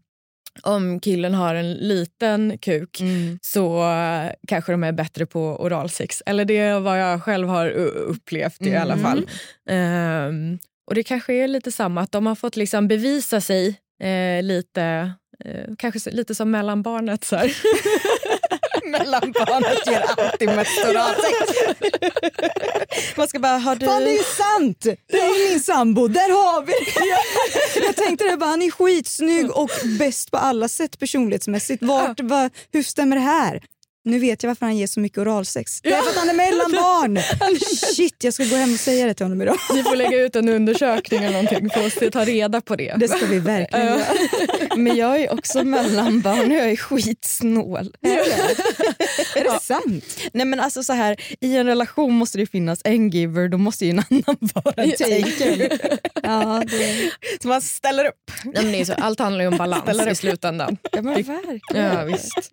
[0.63, 3.39] om killen har en liten kuk mm.
[3.41, 6.23] så uh, kanske de är bättre på oralsex.
[6.25, 8.81] Eller det är vad jag själv har upplevt i mm.
[8.81, 9.29] alla fall.
[9.69, 13.79] Um, och det kanske är lite samma, att de har fått liksom bevisa sig
[14.41, 15.11] lite,
[15.77, 17.23] kanske lite som mellanbarnet.
[17.23, 17.35] Så
[18.91, 21.37] Mellanbarnet ger alltid mest oralsex.
[23.15, 23.85] Man ska bara, har du...
[23.85, 24.79] Fan det är sant!
[25.07, 27.85] Det är min sambo, där har vi det!
[27.85, 29.69] Jag tänkte det, bara, han är skitsnygg och
[29.99, 31.83] bäst på alla sätt personlighetsmässigt.
[31.83, 33.63] Vart, va, hur stämmer det här?
[34.05, 35.81] Nu vet jag varför han ger så mycket oralsex.
[35.81, 37.19] Det är för att han är mellanbarn!
[37.95, 39.57] Shit, jag ska gå hem och säga det till honom idag.
[39.73, 42.95] Vi får lägga ut en undersökning eller någonting för att ta reda på det.
[42.97, 44.05] Det ska vi verkligen göra.
[44.75, 47.95] Men jag är också mellanbarn och jag är skitsnål.
[48.01, 50.17] Är det, är det sant?
[50.33, 53.85] Nej men alltså så här, I en relation måste det finnas en giver, då måste
[53.85, 55.79] ju en annan vara en taker.
[56.23, 57.11] Ja, det...
[57.41, 58.31] Så man ställer upp.
[58.43, 60.77] Nej, men det är så, allt handlar ju om balans i slutändan.
[60.91, 61.85] Ja men verkligen.
[61.85, 62.51] Ja, visst.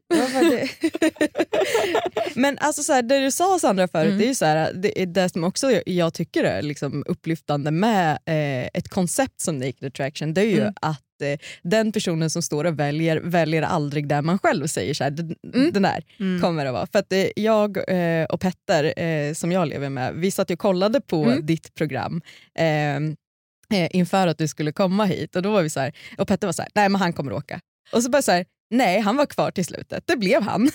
[2.35, 4.18] Men alltså så här, det du sa Sandra förut, mm.
[4.18, 8.11] det är ju så här, det, det som också jag tycker är liksom upplyftande med
[8.12, 10.74] eh, ett koncept som Naked Attraction, det är ju mm.
[10.81, 15.05] att eh, den personen som står och väljer, väljer aldrig där man själv säger så
[15.05, 15.72] här, den, mm.
[15.72, 16.40] den där mm.
[16.40, 16.87] kommer det vara.
[16.87, 21.00] För att eh, jag eh, och Petter, som jag lever med, vi satt och kollade
[21.00, 21.46] på mm.
[21.46, 22.22] ditt program
[23.90, 26.52] inför att du skulle komma hit och då var vi så här, och Petter var
[26.52, 27.61] så här, nej men han kommer åka.
[27.92, 30.06] Och så bara så här, Nej, han var kvar till slutet.
[30.06, 30.64] Det blev han.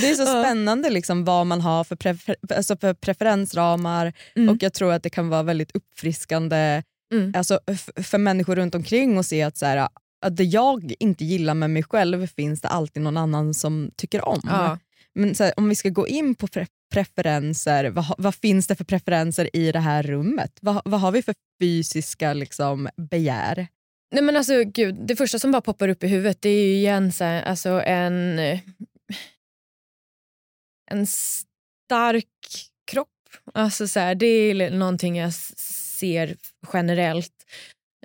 [0.00, 4.48] det är så spännande liksom, vad man har för, prefer alltså för preferensramar mm.
[4.48, 7.32] och jag tror att det kan vara väldigt uppfriskande mm.
[7.36, 7.60] alltså,
[7.96, 9.88] för människor runt omkring att se att, så här,
[10.26, 14.28] att det jag inte gillar med mig själv finns det alltid någon annan som tycker
[14.28, 14.40] om.
[14.44, 14.78] Ja.
[15.14, 18.84] Men här, om vi ska gå in på pre preferenser, vad, vad, finns det för
[18.84, 20.58] preferenser i det här rummet?
[20.60, 23.66] Vad, vad har vi för fysiska liksom, begär?
[24.10, 26.74] Nej men alltså gud, det första som bara poppar upp i huvudet det är ju
[26.74, 28.38] igen så här, alltså en,
[30.90, 32.26] en stark
[32.90, 33.08] kropp.
[33.54, 36.36] Alltså så här, det är någonting jag ser
[36.72, 37.46] generellt.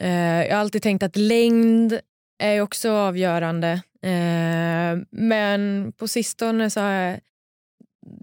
[0.02, 2.00] Uh, jag har alltid tänkt att längd
[2.44, 3.82] är också avgörande.
[4.06, 7.20] Uh, men på sistone så har jag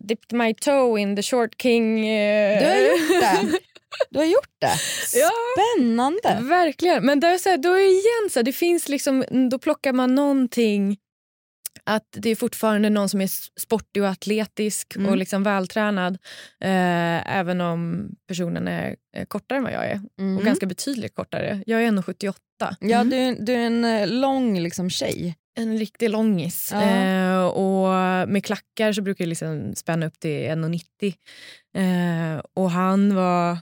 [0.09, 1.99] dipped my toe in the short king.
[1.99, 3.59] Uh, du har gjort det?
[4.11, 4.79] Du har gjort det?
[5.07, 6.21] Spännande.
[6.23, 7.07] Ja, verkligen.
[7.07, 10.15] Men där, så här, då är igen så här, det finns liksom, då plockar man
[10.15, 10.97] någonting
[11.91, 13.31] att det är fortfarande någon som är
[13.61, 15.09] sportig och atletisk mm.
[15.09, 16.19] och liksom vältränad
[16.61, 18.97] eh, även om personen är,
[19.29, 20.01] kortare än vad jag är.
[20.21, 20.39] Mm.
[20.39, 21.63] Och ganska betydligt kortare.
[21.67, 22.35] Jag är 1,78.
[22.81, 23.11] Ja, mm.
[23.11, 25.37] du, du är en eh, lång liksom, tjej.
[25.59, 26.71] En riktig långis.
[26.73, 26.83] Ja.
[26.83, 27.89] Eh, och
[28.29, 31.15] med klackar så brukar jag liksom spänna upp till 1,90.
[31.77, 33.59] Eh, och han var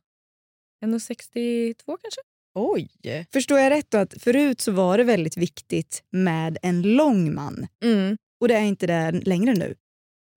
[0.85, 2.21] 1,62 kanske.
[2.55, 2.89] Oj!
[3.33, 7.67] Förstår jag rätt då att förut så var det väldigt viktigt med en lång man
[7.85, 8.17] mm.
[8.41, 9.75] och det är inte det längre nu?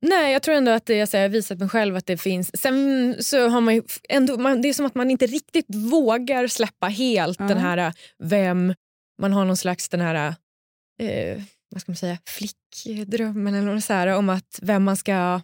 [0.02, 2.62] Nej, jag tror ändå att jag har visat mig själv att det finns.
[2.62, 6.88] Sen så har man ändå, man, det är som att man inte riktigt vågar släppa
[6.88, 8.74] helt uh den här vem,
[9.22, 10.36] man har någon slags den här
[11.00, 15.42] eh, vad ska man säga, flickdrömmen eller något så här, om att vem man ska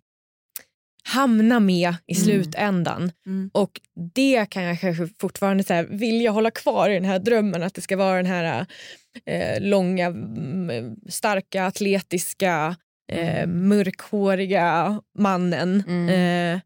[1.08, 2.24] hamna med i mm.
[2.24, 3.12] slutändan.
[3.26, 3.50] Mm.
[3.54, 3.82] Och
[4.14, 7.74] det kan jag kanske fortfarande så här, vilja hålla kvar i den här drömmen att
[7.74, 8.66] det ska vara den här
[9.26, 10.14] eh, långa,
[11.10, 12.76] starka, atletiska,
[13.12, 13.68] eh, mm.
[13.68, 15.84] mörkhåriga mannen.
[15.88, 16.10] Mm.
[16.10, 16.62] Eh,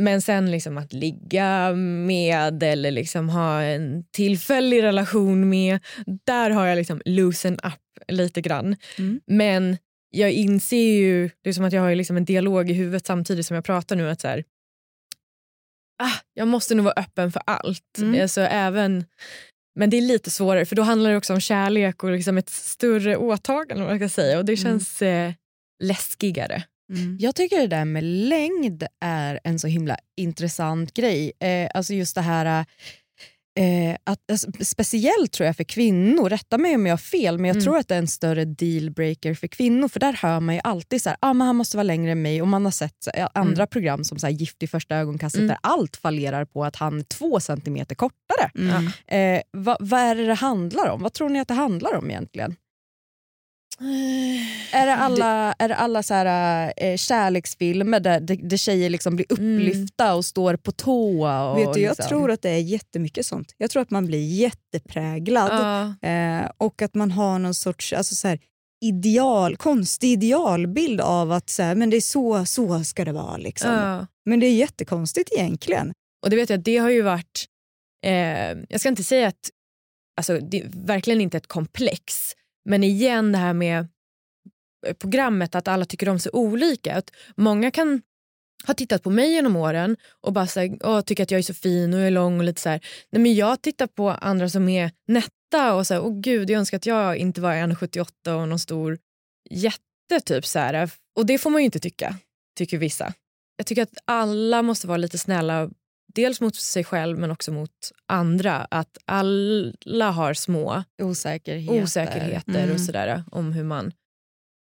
[0.00, 1.72] men sen liksom att ligga
[2.06, 5.78] med eller liksom ha en tillfällig relation med,
[6.26, 8.76] där har jag liksom loosen up lite grann.
[8.98, 9.20] Mm.
[9.26, 9.76] Men
[10.10, 13.46] jag inser ju, det är som att jag har liksom en dialog i huvudet samtidigt
[13.46, 14.10] som jag pratar nu.
[14.10, 14.44] att så här,
[16.02, 17.98] ah, Jag måste nog vara öppen för allt.
[17.98, 18.22] Mm.
[18.22, 19.04] Alltså, även,
[19.78, 22.48] men det är lite svårare för då handlar det också om kärlek och liksom ett
[22.48, 23.84] större åtagande.
[23.84, 24.62] Man ska säga, och Det mm.
[24.62, 25.28] känns mm.
[25.28, 25.34] eh,
[25.84, 26.62] läskigare.
[26.92, 27.16] Mm.
[27.20, 31.32] Jag tycker det där med längd är en så himla intressant grej.
[31.40, 32.66] Eh, alltså just det här
[33.58, 37.48] Eh, att, alltså, speciellt tror jag för kvinnor, rätta mig om jag har fel, men
[37.48, 37.64] jag mm.
[37.64, 39.88] tror att det är en större dealbreaker för kvinnor.
[39.88, 42.48] För där hör man ju alltid att ah, han måste vara längre än mig och
[42.48, 43.68] man har sett så, andra mm.
[43.68, 45.48] program som så här, Gift i första ögonkastet mm.
[45.48, 48.50] där allt fallerar på att han är två centimeter kortare.
[48.54, 48.86] Mm.
[49.06, 51.02] Eh, vad, vad är det det handlar om?
[51.02, 52.56] Vad tror ni att det handlar om egentligen?
[54.72, 59.32] Är det alla, är det alla så här, eh, kärleksfilmer där, där, tjejer liksom blir
[59.32, 59.56] mm.
[59.56, 60.16] upplyfta mm.
[60.16, 61.26] och står på tå?
[61.26, 62.08] Och Vet du, jag liksom.
[62.08, 63.54] tror att det är jättemycket sånt.
[63.56, 66.10] Jag tror att man blir jättepräglad uh.
[66.10, 68.38] eh, och att man har någon sorts alltså så här,
[68.80, 73.36] ideal, konstig idealbild av att så här, men det är så, så ska det vara.
[73.36, 73.70] Liksom.
[73.70, 74.04] Uh.
[74.24, 75.92] Men det är jättekonstigt egentligen.
[76.22, 77.44] Och det vet jag, det har ju varit,
[78.06, 79.50] eh, jag ska inte säga att,
[80.16, 82.34] alltså det är verkligen inte ett komplex,
[82.68, 83.88] men igen det här med
[84.86, 86.94] eh, programmet att alla tycker om sig olika.
[86.94, 88.02] Att många kan
[88.66, 91.54] ha tittat på mig genom åren och bara så här, tycker att jag är så
[91.54, 92.80] fin och är lång och lite så här.
[93.10, 96.58] Nej, men jag tittar på andra som är nätta och så här, åh gud jag
[96.58, 98.98] önskar att jag inte var 1,78 och någon stor
[99.50, 100.90] jätte typ så här.
[101.16, 102.16] Och det får man ju inte tycka,
[102.58, 103.12] tycker vissa.
[103.56, 105.70] Jag tycker att alla måste vara lite snälla
[106.22, 107.70] dels mot sig själv men också mot
[108.06, 108.66] andra.
[108.70, 111.82] Att alla har små Osäkerheter.
[111.82, 112.74] osäkerheter Mm.
[112.74, 113.92] och sådär om hur man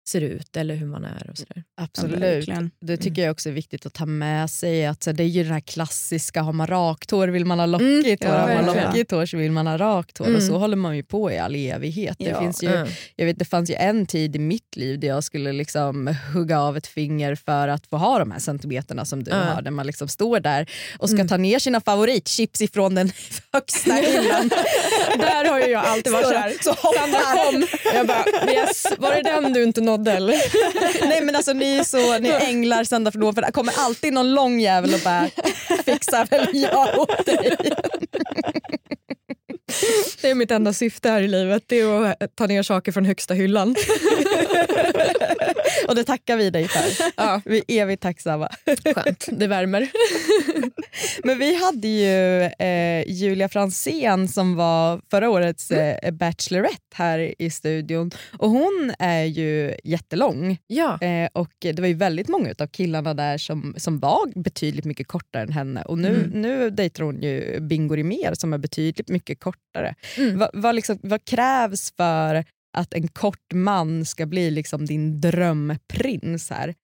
[0.09, 1.29] ser ut eller hur man är.
[1.31, 1.63] och sådär.
[1.81, 2.19] Absolut.
[2.19, 2.71] verkligen.
[2.81, 4.85] det tycker jag också är viktigt att ta med sig.
[4.85, 7.65] Att, så, det är ju den här klassiska, har man rakt hår vill man ha
[7.65, 10.25] lockigt Mm, hår, ja, har man lockigt hår så vill man ha rakt hår.
[10.25, 10.41] Och Mm.
[10.47, 12.15] så håller man ju på i all evighet.
[12.19, 12.87] Det, Ja, finns ju, Mm.
[13.15, 16.59] jag vet, det fanns ju en tid i mitt liv där jag skulle liksom hugga
[16.59, 19.37] av ett finger för att få ha de här centimeterna som du Ja.
[19.37, 19.61] har.
[19.61, 20.69] Där man liksom står där
[20.99, 21.27] och ska Mm.
[21.27, 23.11] ta ner sina favoritchips ifrån den
[23.53, 24.49] högsta hyllan.
[25.19, 27.19] Där har ju jag alltid varit såhär, Så hoppar Sandra
[27.51, 27.67] kom.
[27.93, 30.35] Jag bara, yes, var det den du inte nådde eller?
[31.09, 34.13] Nej men alltså ni är så, ni är änglar sända från för det kommer alltid
[34.13, 35.29] någon lång jävel och bara
[35.85, 37.57] fixar väl jag åt dig.
[40.21, 43.05] Det är mitt enda syfte här i livet, det är att ta ner saker från
[43.05, 43.75] högsta hyllan.
[45.87, 47.05] Och det tackar vi dig för.
[47.17, 47.41] Ja.
[47.45, 48.49] Vi är evigt tacksamma.
[48.95, 49.89] Skönt, det värmer.
[51.23, 57.49] Men vi hade ju eh, Julia Fransén som var förra årets eh, Bachelorette här i
[57.49, 58.11] studion.
[58.37, 60.57] Och hon är ju jättelång.
[60.67, 61.01] Ja.
[61.01, 65.07] Eh, och det var ju väldigt många av killarna där som, som var betydligt mycket
[65.07, 65.81] kortare än henne.
[65.81, 66.41] Och nu, Mm.
[66.41, 69.95] nu dejtar hon ju Bingo Rimér som är betydligt mycket kortare.
[70.17, 70.37] Mm.
[70.39, 72.43] Vad, vad, liksom, vad krävs för
[72.77, 76.75] att en kort man ska bli liksom din drömprins här?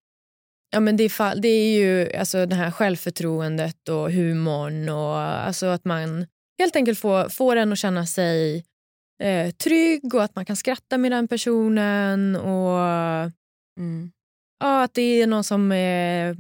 [0.70, 5.18] Ja, men det, är fa- det är ju alltså, det här självförtroendet och humorn och
[5.20, 6.26] alltså, att man
[6.60, 8.66] helt enkelt får, får en att känna sig
[9.24, 12.80] eh, trygg och att man kan skratta med den personen och
[14.60, 16.38] ja, att det är någon som är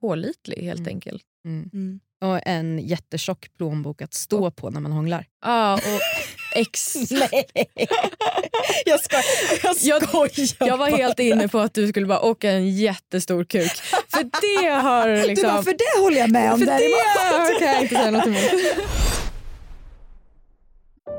[0.00, 0.88] pålitlig helt Mm.
[0.94, 1.24] enkelt.
[1.46, 2.00] Mm.
[2.24, 5.26] Och en jättetjock plånbok att stå på när man hånglar.
[5.44, 5.80] Ja, och
[6.54, 6.96] ex...
[7.10, 7.44] Nej,
[8.84, 9.16] jag, ska,
[9.62, 13.72] jag skojar Jag var helt inne på att du skulle bara åka en jättestor kuk.
[14.08, 15.48] För det har Du liksom...
[15.50, 17.60] bara, för det håller jag med om för däremot.
[17.60, 18.40] det kan jag inte säga något emot.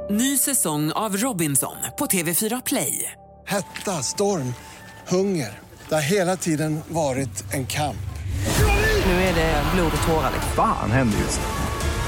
[0.10, 3.12] Ny säsong av Robinson på TV4 Play.
[3.46, 4.54] Hetta, storm,
[5.08, 5.60] hunger.
[5.89, 7.98] Det har hela tiden varit en kamp.
[9.06, 10.32] Nu är det blod och tårar.
[10.34, 10.52] liksom.
[10.56, 11.62] Fan händer just nu.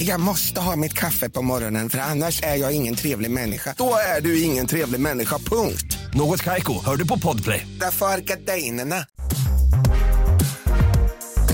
[0.00, 3.74] Jag måste ha mitt kaffe på morgonen för annars är jag ingen trevlig människa.
[3.78, 5.98] Då är du ingen trevlig människa, punkt.
[6.14, 7.66] Något Kaiko, hör du på Podplay.
[7.80, 9.06] Därför är gardinerna.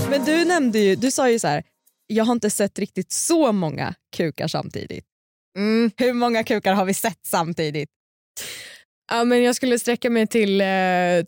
[0.09, 1.63] Men du nämnde ju, du sa ju så här,
[2.07, 5.05] jag har inte sett riktigt så många kukar samtidigt.
[5.57, 5.91] Mm.
[5.97, 7.89] Hur många kukar har vi sett samtidigt?
[9.11, 10.67] Ja, men jag skulle sträcka mig till eh,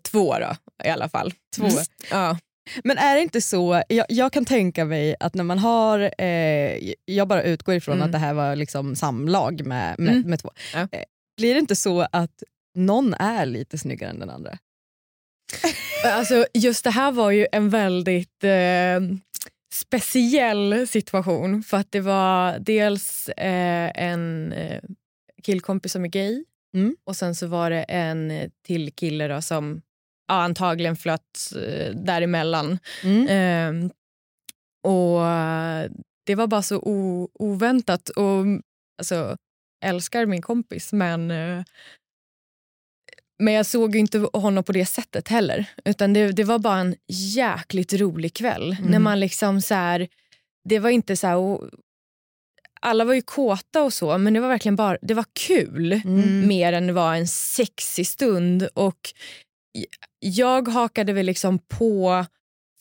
[0.02, 1.34] två då, i alla fall.
[1.56, 1.66] Två.
[1.66, 1.84] Mm.
[2.10, 2.38] Ja.
[2.84, 6.92] Men är det inte så, jag, jag kan tänka mig att när man har, eh,
[7.04, 8.06] jag bara utgår ifrån Mm.
[8.06, 10.30] att det här var liksom samlag med, med, Mm.
[10.30, 10.50] med två.
[10.74, 10.80] Ja.
[10.92, 11.02] Eh,
[11.36, 12.42] blir det inte så att
[12.74, 14.58] någon är lite snyggare än den andra?
[16.04, 19.00] Alltså, just det här var ju en väldigt eh,
[19.74, 24.80] speciell situation för att det var dels eh, en eh,
[25.42, 26.96] killkompis som är gay Mm.
[27.04, 29.82] och sen så var det en eh, till kille som
[30.28, 32.78] ja, antagligen flöt eh, däremellan.
[33.04, 33.28] Mm.
[33.28, 33.90] Eh,
[34.92, 35.20] och
[36.26, 36.80] det var bara så
[37.34, 38.08] oväntat.
[38.08, 38.44] Och
[38.98, 39.36] alltså,
[39.84, 41.62] älskar min kompis men eh,
[43.38, 45.70] men jag såg inte honom på det sättet heller.
[45.84, 48.76] Utan det, det var bara en jäkligt rolig kväll.
[48.78, 48.90] Mm.
[48.90, 50.08] När man liksom så här,
[50.68, 51.36] Det var inte så här...
[51.36, 51.68] Och,
[52.80, 55.92] alla var ju kåta och så, men det var verkligen bara det var kul.
[55.92, 56.48] Mm.
[56.48, 58.68] Mer än det var en sexig stund.
[58.74, 59.14] Och
[60.20, 62.26] jag hakade väl liksom på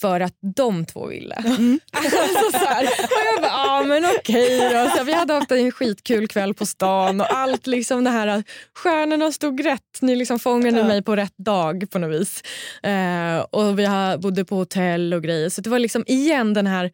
[0.01, 1.35] för att de två ville.
[1.91, 4.69] Alltså så här, och jag bara, ja men okej då.
[4.69, 8.43] Så här, vi hade haft en skitkul kväll på stan och allt liksom det här,
[8.75, 10.01] stjärnorna stod rätt.
[10.01, 12.43] Ni liksom fångade mig på rätt dag på något vis.
[12.83, 13.87] Eh, och vi
[14.19, 15.49] bodde på hotell och grejer.
[15.49, 16.91] Så det var liksom igen den här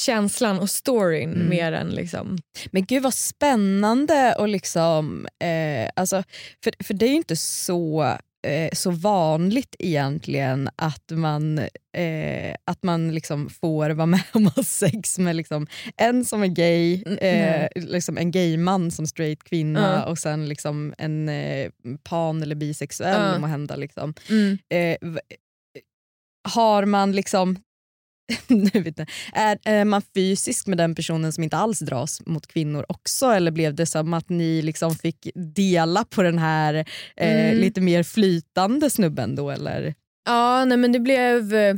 [0.00, 1.48] känslan och storyn Mm.
[1.48, 2.38] mer än liksom...
[2.70, 6.22] Men gud vad spännande och liksom, eh, alltså,
[6.64, 11.58] för, för det är ju inte så, eh, så vanligt egentligen att man,
[11.96, 15.66] eh, att man liksom får vara med om att ha sex med liksom,
[15.96, 20.10] en som är gay, Mm, eh, liksom en gay man som straight kvinna Ja.
[20.10, 21.70] och sen liksom en eh,
[22.02, 23.38] pan eller bisexuell Ja.
[23.38, 23.76] må hända.
[23.76, 24.14] Liksom.
[24.30, 24.58] Mm.
[24.70, 24.96] Eh,
[26.48, 27.56] har man liksom
[28.46, 32.46] nu vet jag, är, är man fysisk med den personen som inte alls dras mot
[32.46, 36.74] kvinnor också eller blev det som att ni liksom fick dela på den här
[37.16, 37.56] eh, Mm.
[37.60, 39.94] lite mer flytande snubben då eller?
[40.26, 41.54] Ja, nej men det blev...
[41.54, 41.74] eh,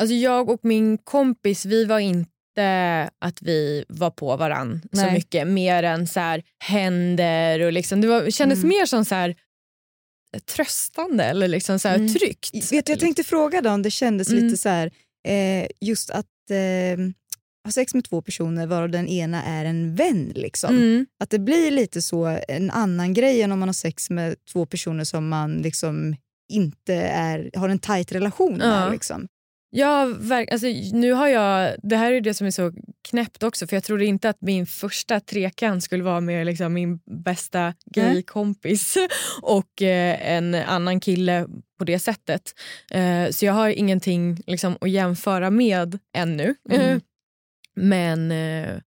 [0.00, 5.12] Alltså jag och min kompis, vi var inte att vi var på varann så Nej.
[5.12, 8.68] mycket mer än så här händer och liksom, det, var, kändes Mm.
[8.68, 9.34] mer som så här
[10.56, 12.14] tröstande eller liksom så här Mm.
[12.14, 12.72] tryggt.
[12.72, 14.44] Vet jag tänkte fråga då om det kändes Mm.
[14.44, 14.90] lite så här,
[15.24, 16.98] eh, just att eh,
[17.64, 20.32] ha sex med två personer varav den ena är en vän.
[20.34, 20.76] Liksom.
[20.76, 21.06] Mm.
[21.20, 24.66] Att det blir lite så en annan grej än om man har sex med två
[24.66, 26.16] personer som man liksom
[26.52, 28.86] inte är, har en tajt relation med.
[28.86, 28.92] Ja.
[28.92, 29.28] Liksom.
[29.70, 32.72] Ja, verk, alltså, nu har jag, det här är det som är så
[33.08, 36.98] knäppt också för jag trodde inte att min första trekant skulle vara med liksom, min
[37.24, 38.96] bästa gaykompis
[39.42, 41.46] och eh, en annan kille
[41.78, 42.54] på det sättet.
[42.90, 46.54] Eh, så jag har ingenting liksom, att jämföra med ännu.
[46.70, 47.00] Mm.
[47.76, 48.80] Men, eh,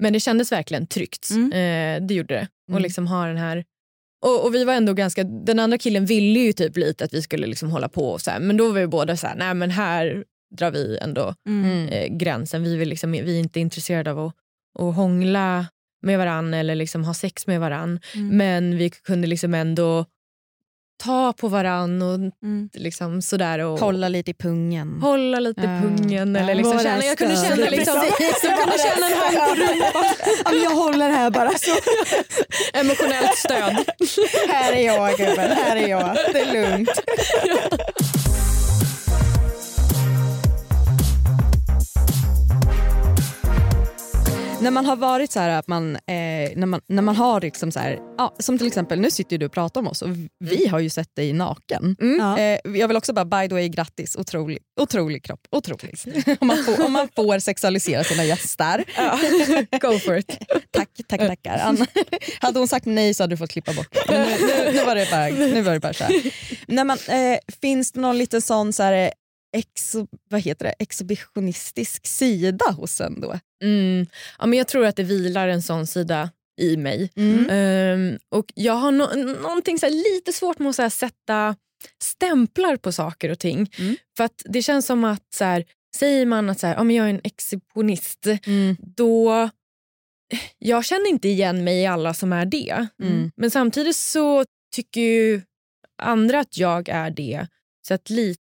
[0.00, 1.30] men det kändes verkligen tryggt.
[1.30, 1.52] Mm.
[1.52, 2.48] Eh, det gjorde det.
[2.68, 2.82] Och Mm.
[2.82, 3.64] liksom ha den här
[4.24, 7.22] och, och vi var ändå ganska, Den andra killen ville ju typ lite att vi
[7.22, 9.54] skulle liksom hålla på och så här, men då var vi båda så här, nej
[9.54, 10.24] men här
[10.56, 11.88] drar vi ändå Mm.
[11.88, 12.62] eh, gränsen.
[12.62, 14.34] Vi, vill liksom, vi är inte intresserade av att,
[14.80, 15.66] att hångla
[16.02, 18.00] med varann eller liksom ha sex med varann.
[18.14, 18.36] Mm.
[18.36, 20.04] Men vi kunde liksom ändå
[21.04, 22.68] ta på varann och Mm.
[22.74, 23.58] liksom sådär.
[23.58, 24.98] Och, Hålla lite i pungen.
[25.02, 25.80] hålla lite i Ja.
[25.82, 26.36] pungen.
[26.36, 27.94] Eller liksom känna, jag kunde känna, liksom,
[28.42, 30.62] jag kunde känna en hand på rumpan.
[30.62, 31.50] Jag håller här bara.
[31.58, 31.70] Så.
[32.78, 33.76] Emotionellt stöd.
[34.48, 36.16] här är jag gubben, här är jag.
[36.32, 36.90] Det är lugnt.
[44.60, 46.02] När man har varit så här att man, eh,
[46.56, 49.46] när man, när man har liksom så här, ja, som till exempel nu sitter du
[49.46, 51.96] och pratar om oss och vi har ju sett dig naken.
[52.18, 52.38] Ja.
[52.38, 55.40] Eh, jag vill också bara by the way grattis, otrolig, otrolig kropp.
[55.50, 55.94] Otrolig.
[56.40, 58.84] om, man får, om man får sexualisera sina gäster.
[59.80, 60.38] Go for it.
[60.70, 61.58] Tack, tack, tackar.
[61.58, 61.86] Anna,
[62.40, 63.96] hade hon sagt nej så hade du fått klippa bort.
[64.08, 66.32] Men nu, nu, nu var det bara, nu var det bara så här.
[66.66, 69.10] Nej, men, eh, finns det någon liten sån så här, eh,
[69.56, 73.38] exo, vad heter det, exhibitionistisk sida hos en då?
[73.64, 74.06] Mm.
[74.38, 76.30] Ja, men jag tror att det vilar en sån sida
[76.60, 77.10] i mig.
[77.16, 77.46] Mm.
[77.50, 81.56] Ehm, och Jag har no någonting så lite svårt med att så sätta
[82.02, 83.70] stämplar på saker och ting.
[83.78, 83.96] Mm.
[84.16, 85.64] För att Det känns som att så här,
[85.96, 88.76] säger man att så här, ja, men jag är en exhibitionist, Mm.
[88.96, 89.50] då...
[90.58, 92.86] Jag känner inte igen mig i alla som är det.
[93.02, 93.30] Mm.
[93.36, 94.44] Men samtidigt så
[94.76, 95.42] tycker ju
[96.02, 97.46] andra att jag är det.
[97.88, 98.40] Så att lite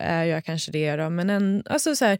[0.00, 0.96] är jag kanske det.
[0.96, 1.10] Då.
[1.10, 2.18] Men, en, alltså så här,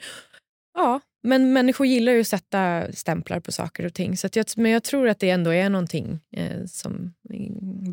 [0.75, 4.17] ja, men människor gillar ju att sätta stämplar på saker och ting.
[4.17, 7.15] Så att jag, men jag tror att det ändå är någonting eh, som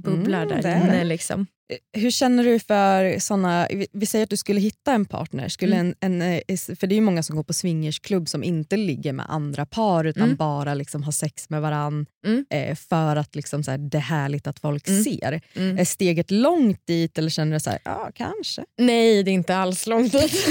[0.04, 1.04] bubblar Mm, där inne.
[1.04, 1.48] Liksom.
[1.94, 5.94] Hur känner du för såna, vi- säger att du skulle hitta en partner, skulle Mm.
[6.02, 9.14] en, en, eh, för det är ju många som går på swingersklubb som inte ligger
[9.14, 10.36] med andra par utan Mm.
[10.36, 12.46] bara liksom har sex med varann Mm.
[12.50, 15.04] eh, för att liksom så här, det är härligt att folk Mm.
[15.04, 15.42] ser.
[15.56, 15.78] Mm.
[15.78, 18.64] Är steget långt dit eller känner du så här, ja kanske?
[18.78, 20.32] Nej, det är inte alls långt dit.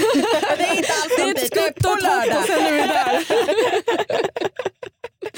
[0.59, 1.99] det är inte alls Det är ett skutt ett hopp
[2.39, 3.25] och sen är vi där.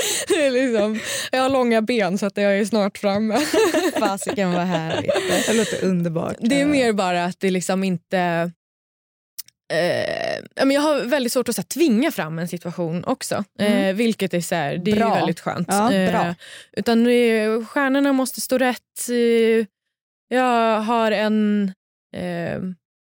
[0.28, 1.00] det är liksom,
[1.32, 3.38] jag har långa ben så att jag är snart framme.
[3.98, 5.12] Fasiken vad härligt.
[5.46, 6.36] Det låter underbart.
[6.40, 8.50] Det är mer bara att det liksom inte...
[9.72, 13.44] Eh, jag har väldigt svårt att så här, tvinga fram en situation också.
[13.58, 15.14] Eh, vilket är, så här, det är Bra.
[15.14, 15.68] väldigt skönt.
[15.70, 16.34] Ja, Eh, bra.
[16.72, 19.08] utan eh, stjärnorna måste stå rätt.
[19.10, 19.66] Eh,
[20.28, 21.72] jag har en,
[22.16, 22.58] eh,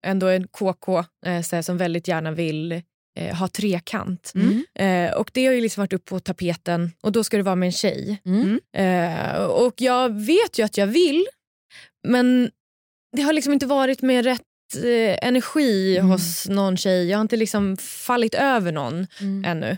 [0.06, 2.82] ändå en KK eh, så här, som väldigt gärna vill
[3.18, 4.32] eh, ha trekant.
[4.36, 4.65] Mm.
[4.80, 7.55] Eh, och Det har ju liksom varit upp på tapeten och då ska det vara
[7.55, 8.22] med en tjej.
[8.26, 8.59] Mm.
[8.78, 11.26] Eh, och jag vet ju att jag vill,
[12.07, 12.51] men
[13.15, 14.41] det har liksom inte varit med rätt
[14.84, 16.11] eh, energi Mm.
[16.11, 17.09] hos någon tjej.
[17.09, 19.45] Jag har inte liksom fallit över någon Mm.
[19.45, 19.78] ännu.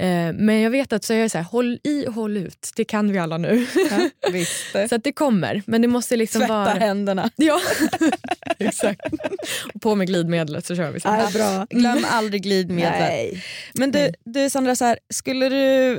[0.00, 2.70] Eh, men jag vet att så jag är så här, håll i och håll ut.
[2.76, 3.66] Det kan vi alla nu.
[4.32, 4.72] Visst.
[4.88, 5.62] så att det kommer.
[5.66, 6.70] Men det måste liksom Tvätta vara...
[6.70, 7.30] händerna.
[7.36, 7.60] Ja,
[8.58, 9.00] exakt.
[9.74, 11.00] Och på med glidmedlet så kör vi.
[11.00, 11.14] Sen.
[11.14, 11.66] Ja, bra.
[11.70, 13.00] Glöm aldrig glidmedlet.
[13.00, 13.44] Nej.
[13.74, 15.92] Men du, du Sandra, så här, skulle du...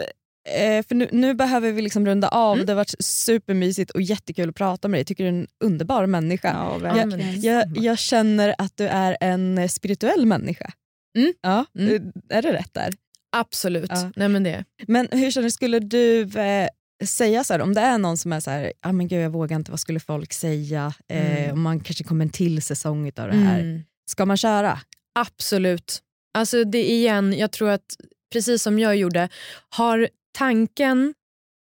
[0.49, 2.53] Eh, för nu, nu behöver vi liksom runda av.
[2.53, 2.65] Mm.
[2.65, 4.99] Det har varit supermysigt och jättekul att prata med dig.
[4.99, 6.47] Jag tycker du är en underbar människa.
[6.81, 10.71] Ja, Ja, men- Jag, jag känner att du är en spirituell människa.
[11.17, 11.33] Mm.
[11.41, 12.11] Ja, Mm.
[12.29, 12.93] eh, Är det rätt där?
[13.31, 13.91] Absolut.
[13.93, 14.11] Ja.
[14.15, 14.65] Nej, men det.
[14.87, 16.67] Men hur känner du, skulle du eh,
[17.05, 19.29] säga så här, om det är någon som är så här, ah, men gud jag
[19.29, 20.93] vågar inte, vad skulle folk säga?
[21.07, 21.53] Eh, Mm.
[21.53, 23.59] om man kanske kommer en till säsong av det här.
[23.59, 23.81] Mm.
[24.11, 24.79] Ska man köra?
[25.19, 26.01] Absolut.
[26.33, 27.95] Alltså det igen, jag tror att
[28.33, 29.29] precis som jag gjorde,
[29.69, 31.13] har tanken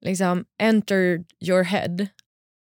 [0.05, 2.07] liksom entered your head,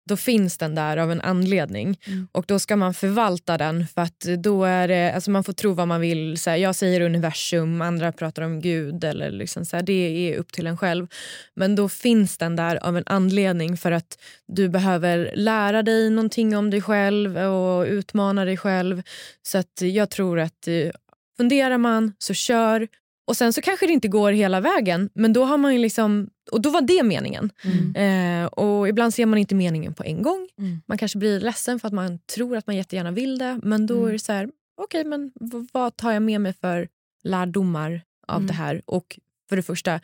[0.08, 2.00] då finns den där av en anledning.
[2.08, 2.28] Mm.
[2.32, 5.74] Och då ska man förvalta den för att då är det, alltså man får tro
[5.74, 6.38] vad man vill.
[6.38, 9.04] Så här, jag säger universum, andra pratar om Gud.
[9.04, 9.94] Eller liksom så här, det
[10.34, 11.08] är upp till en själv.
[11.54, 16.58] Men då finns den där av en anledning för att du behöver lära dig någonting
[16.58, 19.04] om dig själv och utmana dig själv.
[19.44, 20.92] Så att jag tror att eh,
[21.38, 22.88] funderar man så kör.
[23.28, 26.30] Och sen så kanske det inte går hela vägen men då har man ju liksom,
[26.52, 27.52] och då var det meningen.
[27.96, 30.48] Eh, och ibland ser man inte meningen på en gång.
[30.60, 30.82] Mm.
[30.86, 33.96] Man kanske blir ledsen för att man tror att man jättegärna vill det men då
[33.98, 34.08] Mm.
[34.08, 34.50] är det så här,
[34.82, 36.88] okej men v- vad tar jag med mig för
[37.24, 38.48] lärdomar av Mm.
[38.48, 38.82] det här?
[38.86, 39.20] Och
[39.50, 40.00] för det första,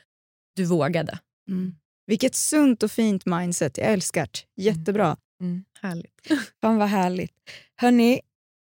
[0.55, 1.19] du vågade.
[1.49, 1.75] Mm.
[2.05, 3.77] Vilket sunt och fint mindset.
[3.77, 4.63] Jag älskar det.
[4.63, 5.17] Jättebra.
[5.81, 6.27] Härligt.
[6.61, 7.31] Fan vad härligt.
[7.75, 8.21] Hörni,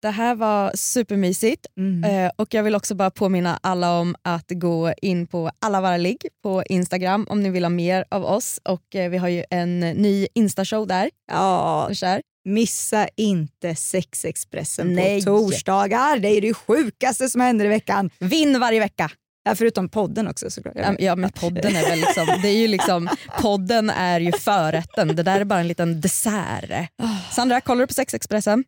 [0.07, 2.05] det här var supermysigt Mm.
[2.27, 5.97] eh, och jag vill också bara påminna alla om att gå in på alla våra
[5.97, 9.45] ligg på Instagram om ni vill ha mer av oss och eh, vi har ju
[9.51, 11.11] en ny Insta-show där.
[11.33, 12.21] Ja, Kör.
[12.45, 15.25] missa inte Sexexpressen Nej.
[15.25, 16.19] på torsdagar.
[16.19, 18.11] Det är det sjukaste som händer i veckan.
[18.19, 19.11] Vinn varje vecka.
[19.45, 20.75] Ja, förutom podden också såklart.
[20.77, 23.09] Ja, Ja men podden är väl liksom, det är ju liksom,
[23.41, 26.89] podden är ju förrätten, det där är bara en liten dessert.
[27.33, 28.65] Sandra, kollar du på Sexexpressen?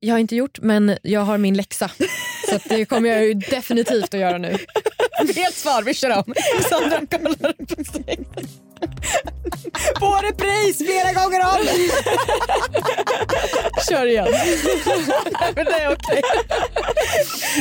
[0.00, 1.90] Jag har inte gjort men jag har min läxa.
[2.48, 4.58] Så det kommer jag definitivt att göra nu.
[5.36, 6.34] Helt svar, vi kör om.
[6.68, 8.22] Sandra kollar på Sex.
[10.00, 11.66] På repris flera gånger om!
[13.88, 14.28] Kör igen.
[15.54, 16.22] Men det är okej.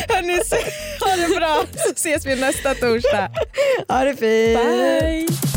[0.10, 0.40] Hörni,
[1.00, 3.30] ha det bra så ses vi nästa torsdag.
[3.88, 4.60] Ha det fint!
[4.64, 5.57] Bye.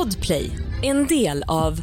[0.00, 0.50] Podplay,
[0.82, 1.82] en del av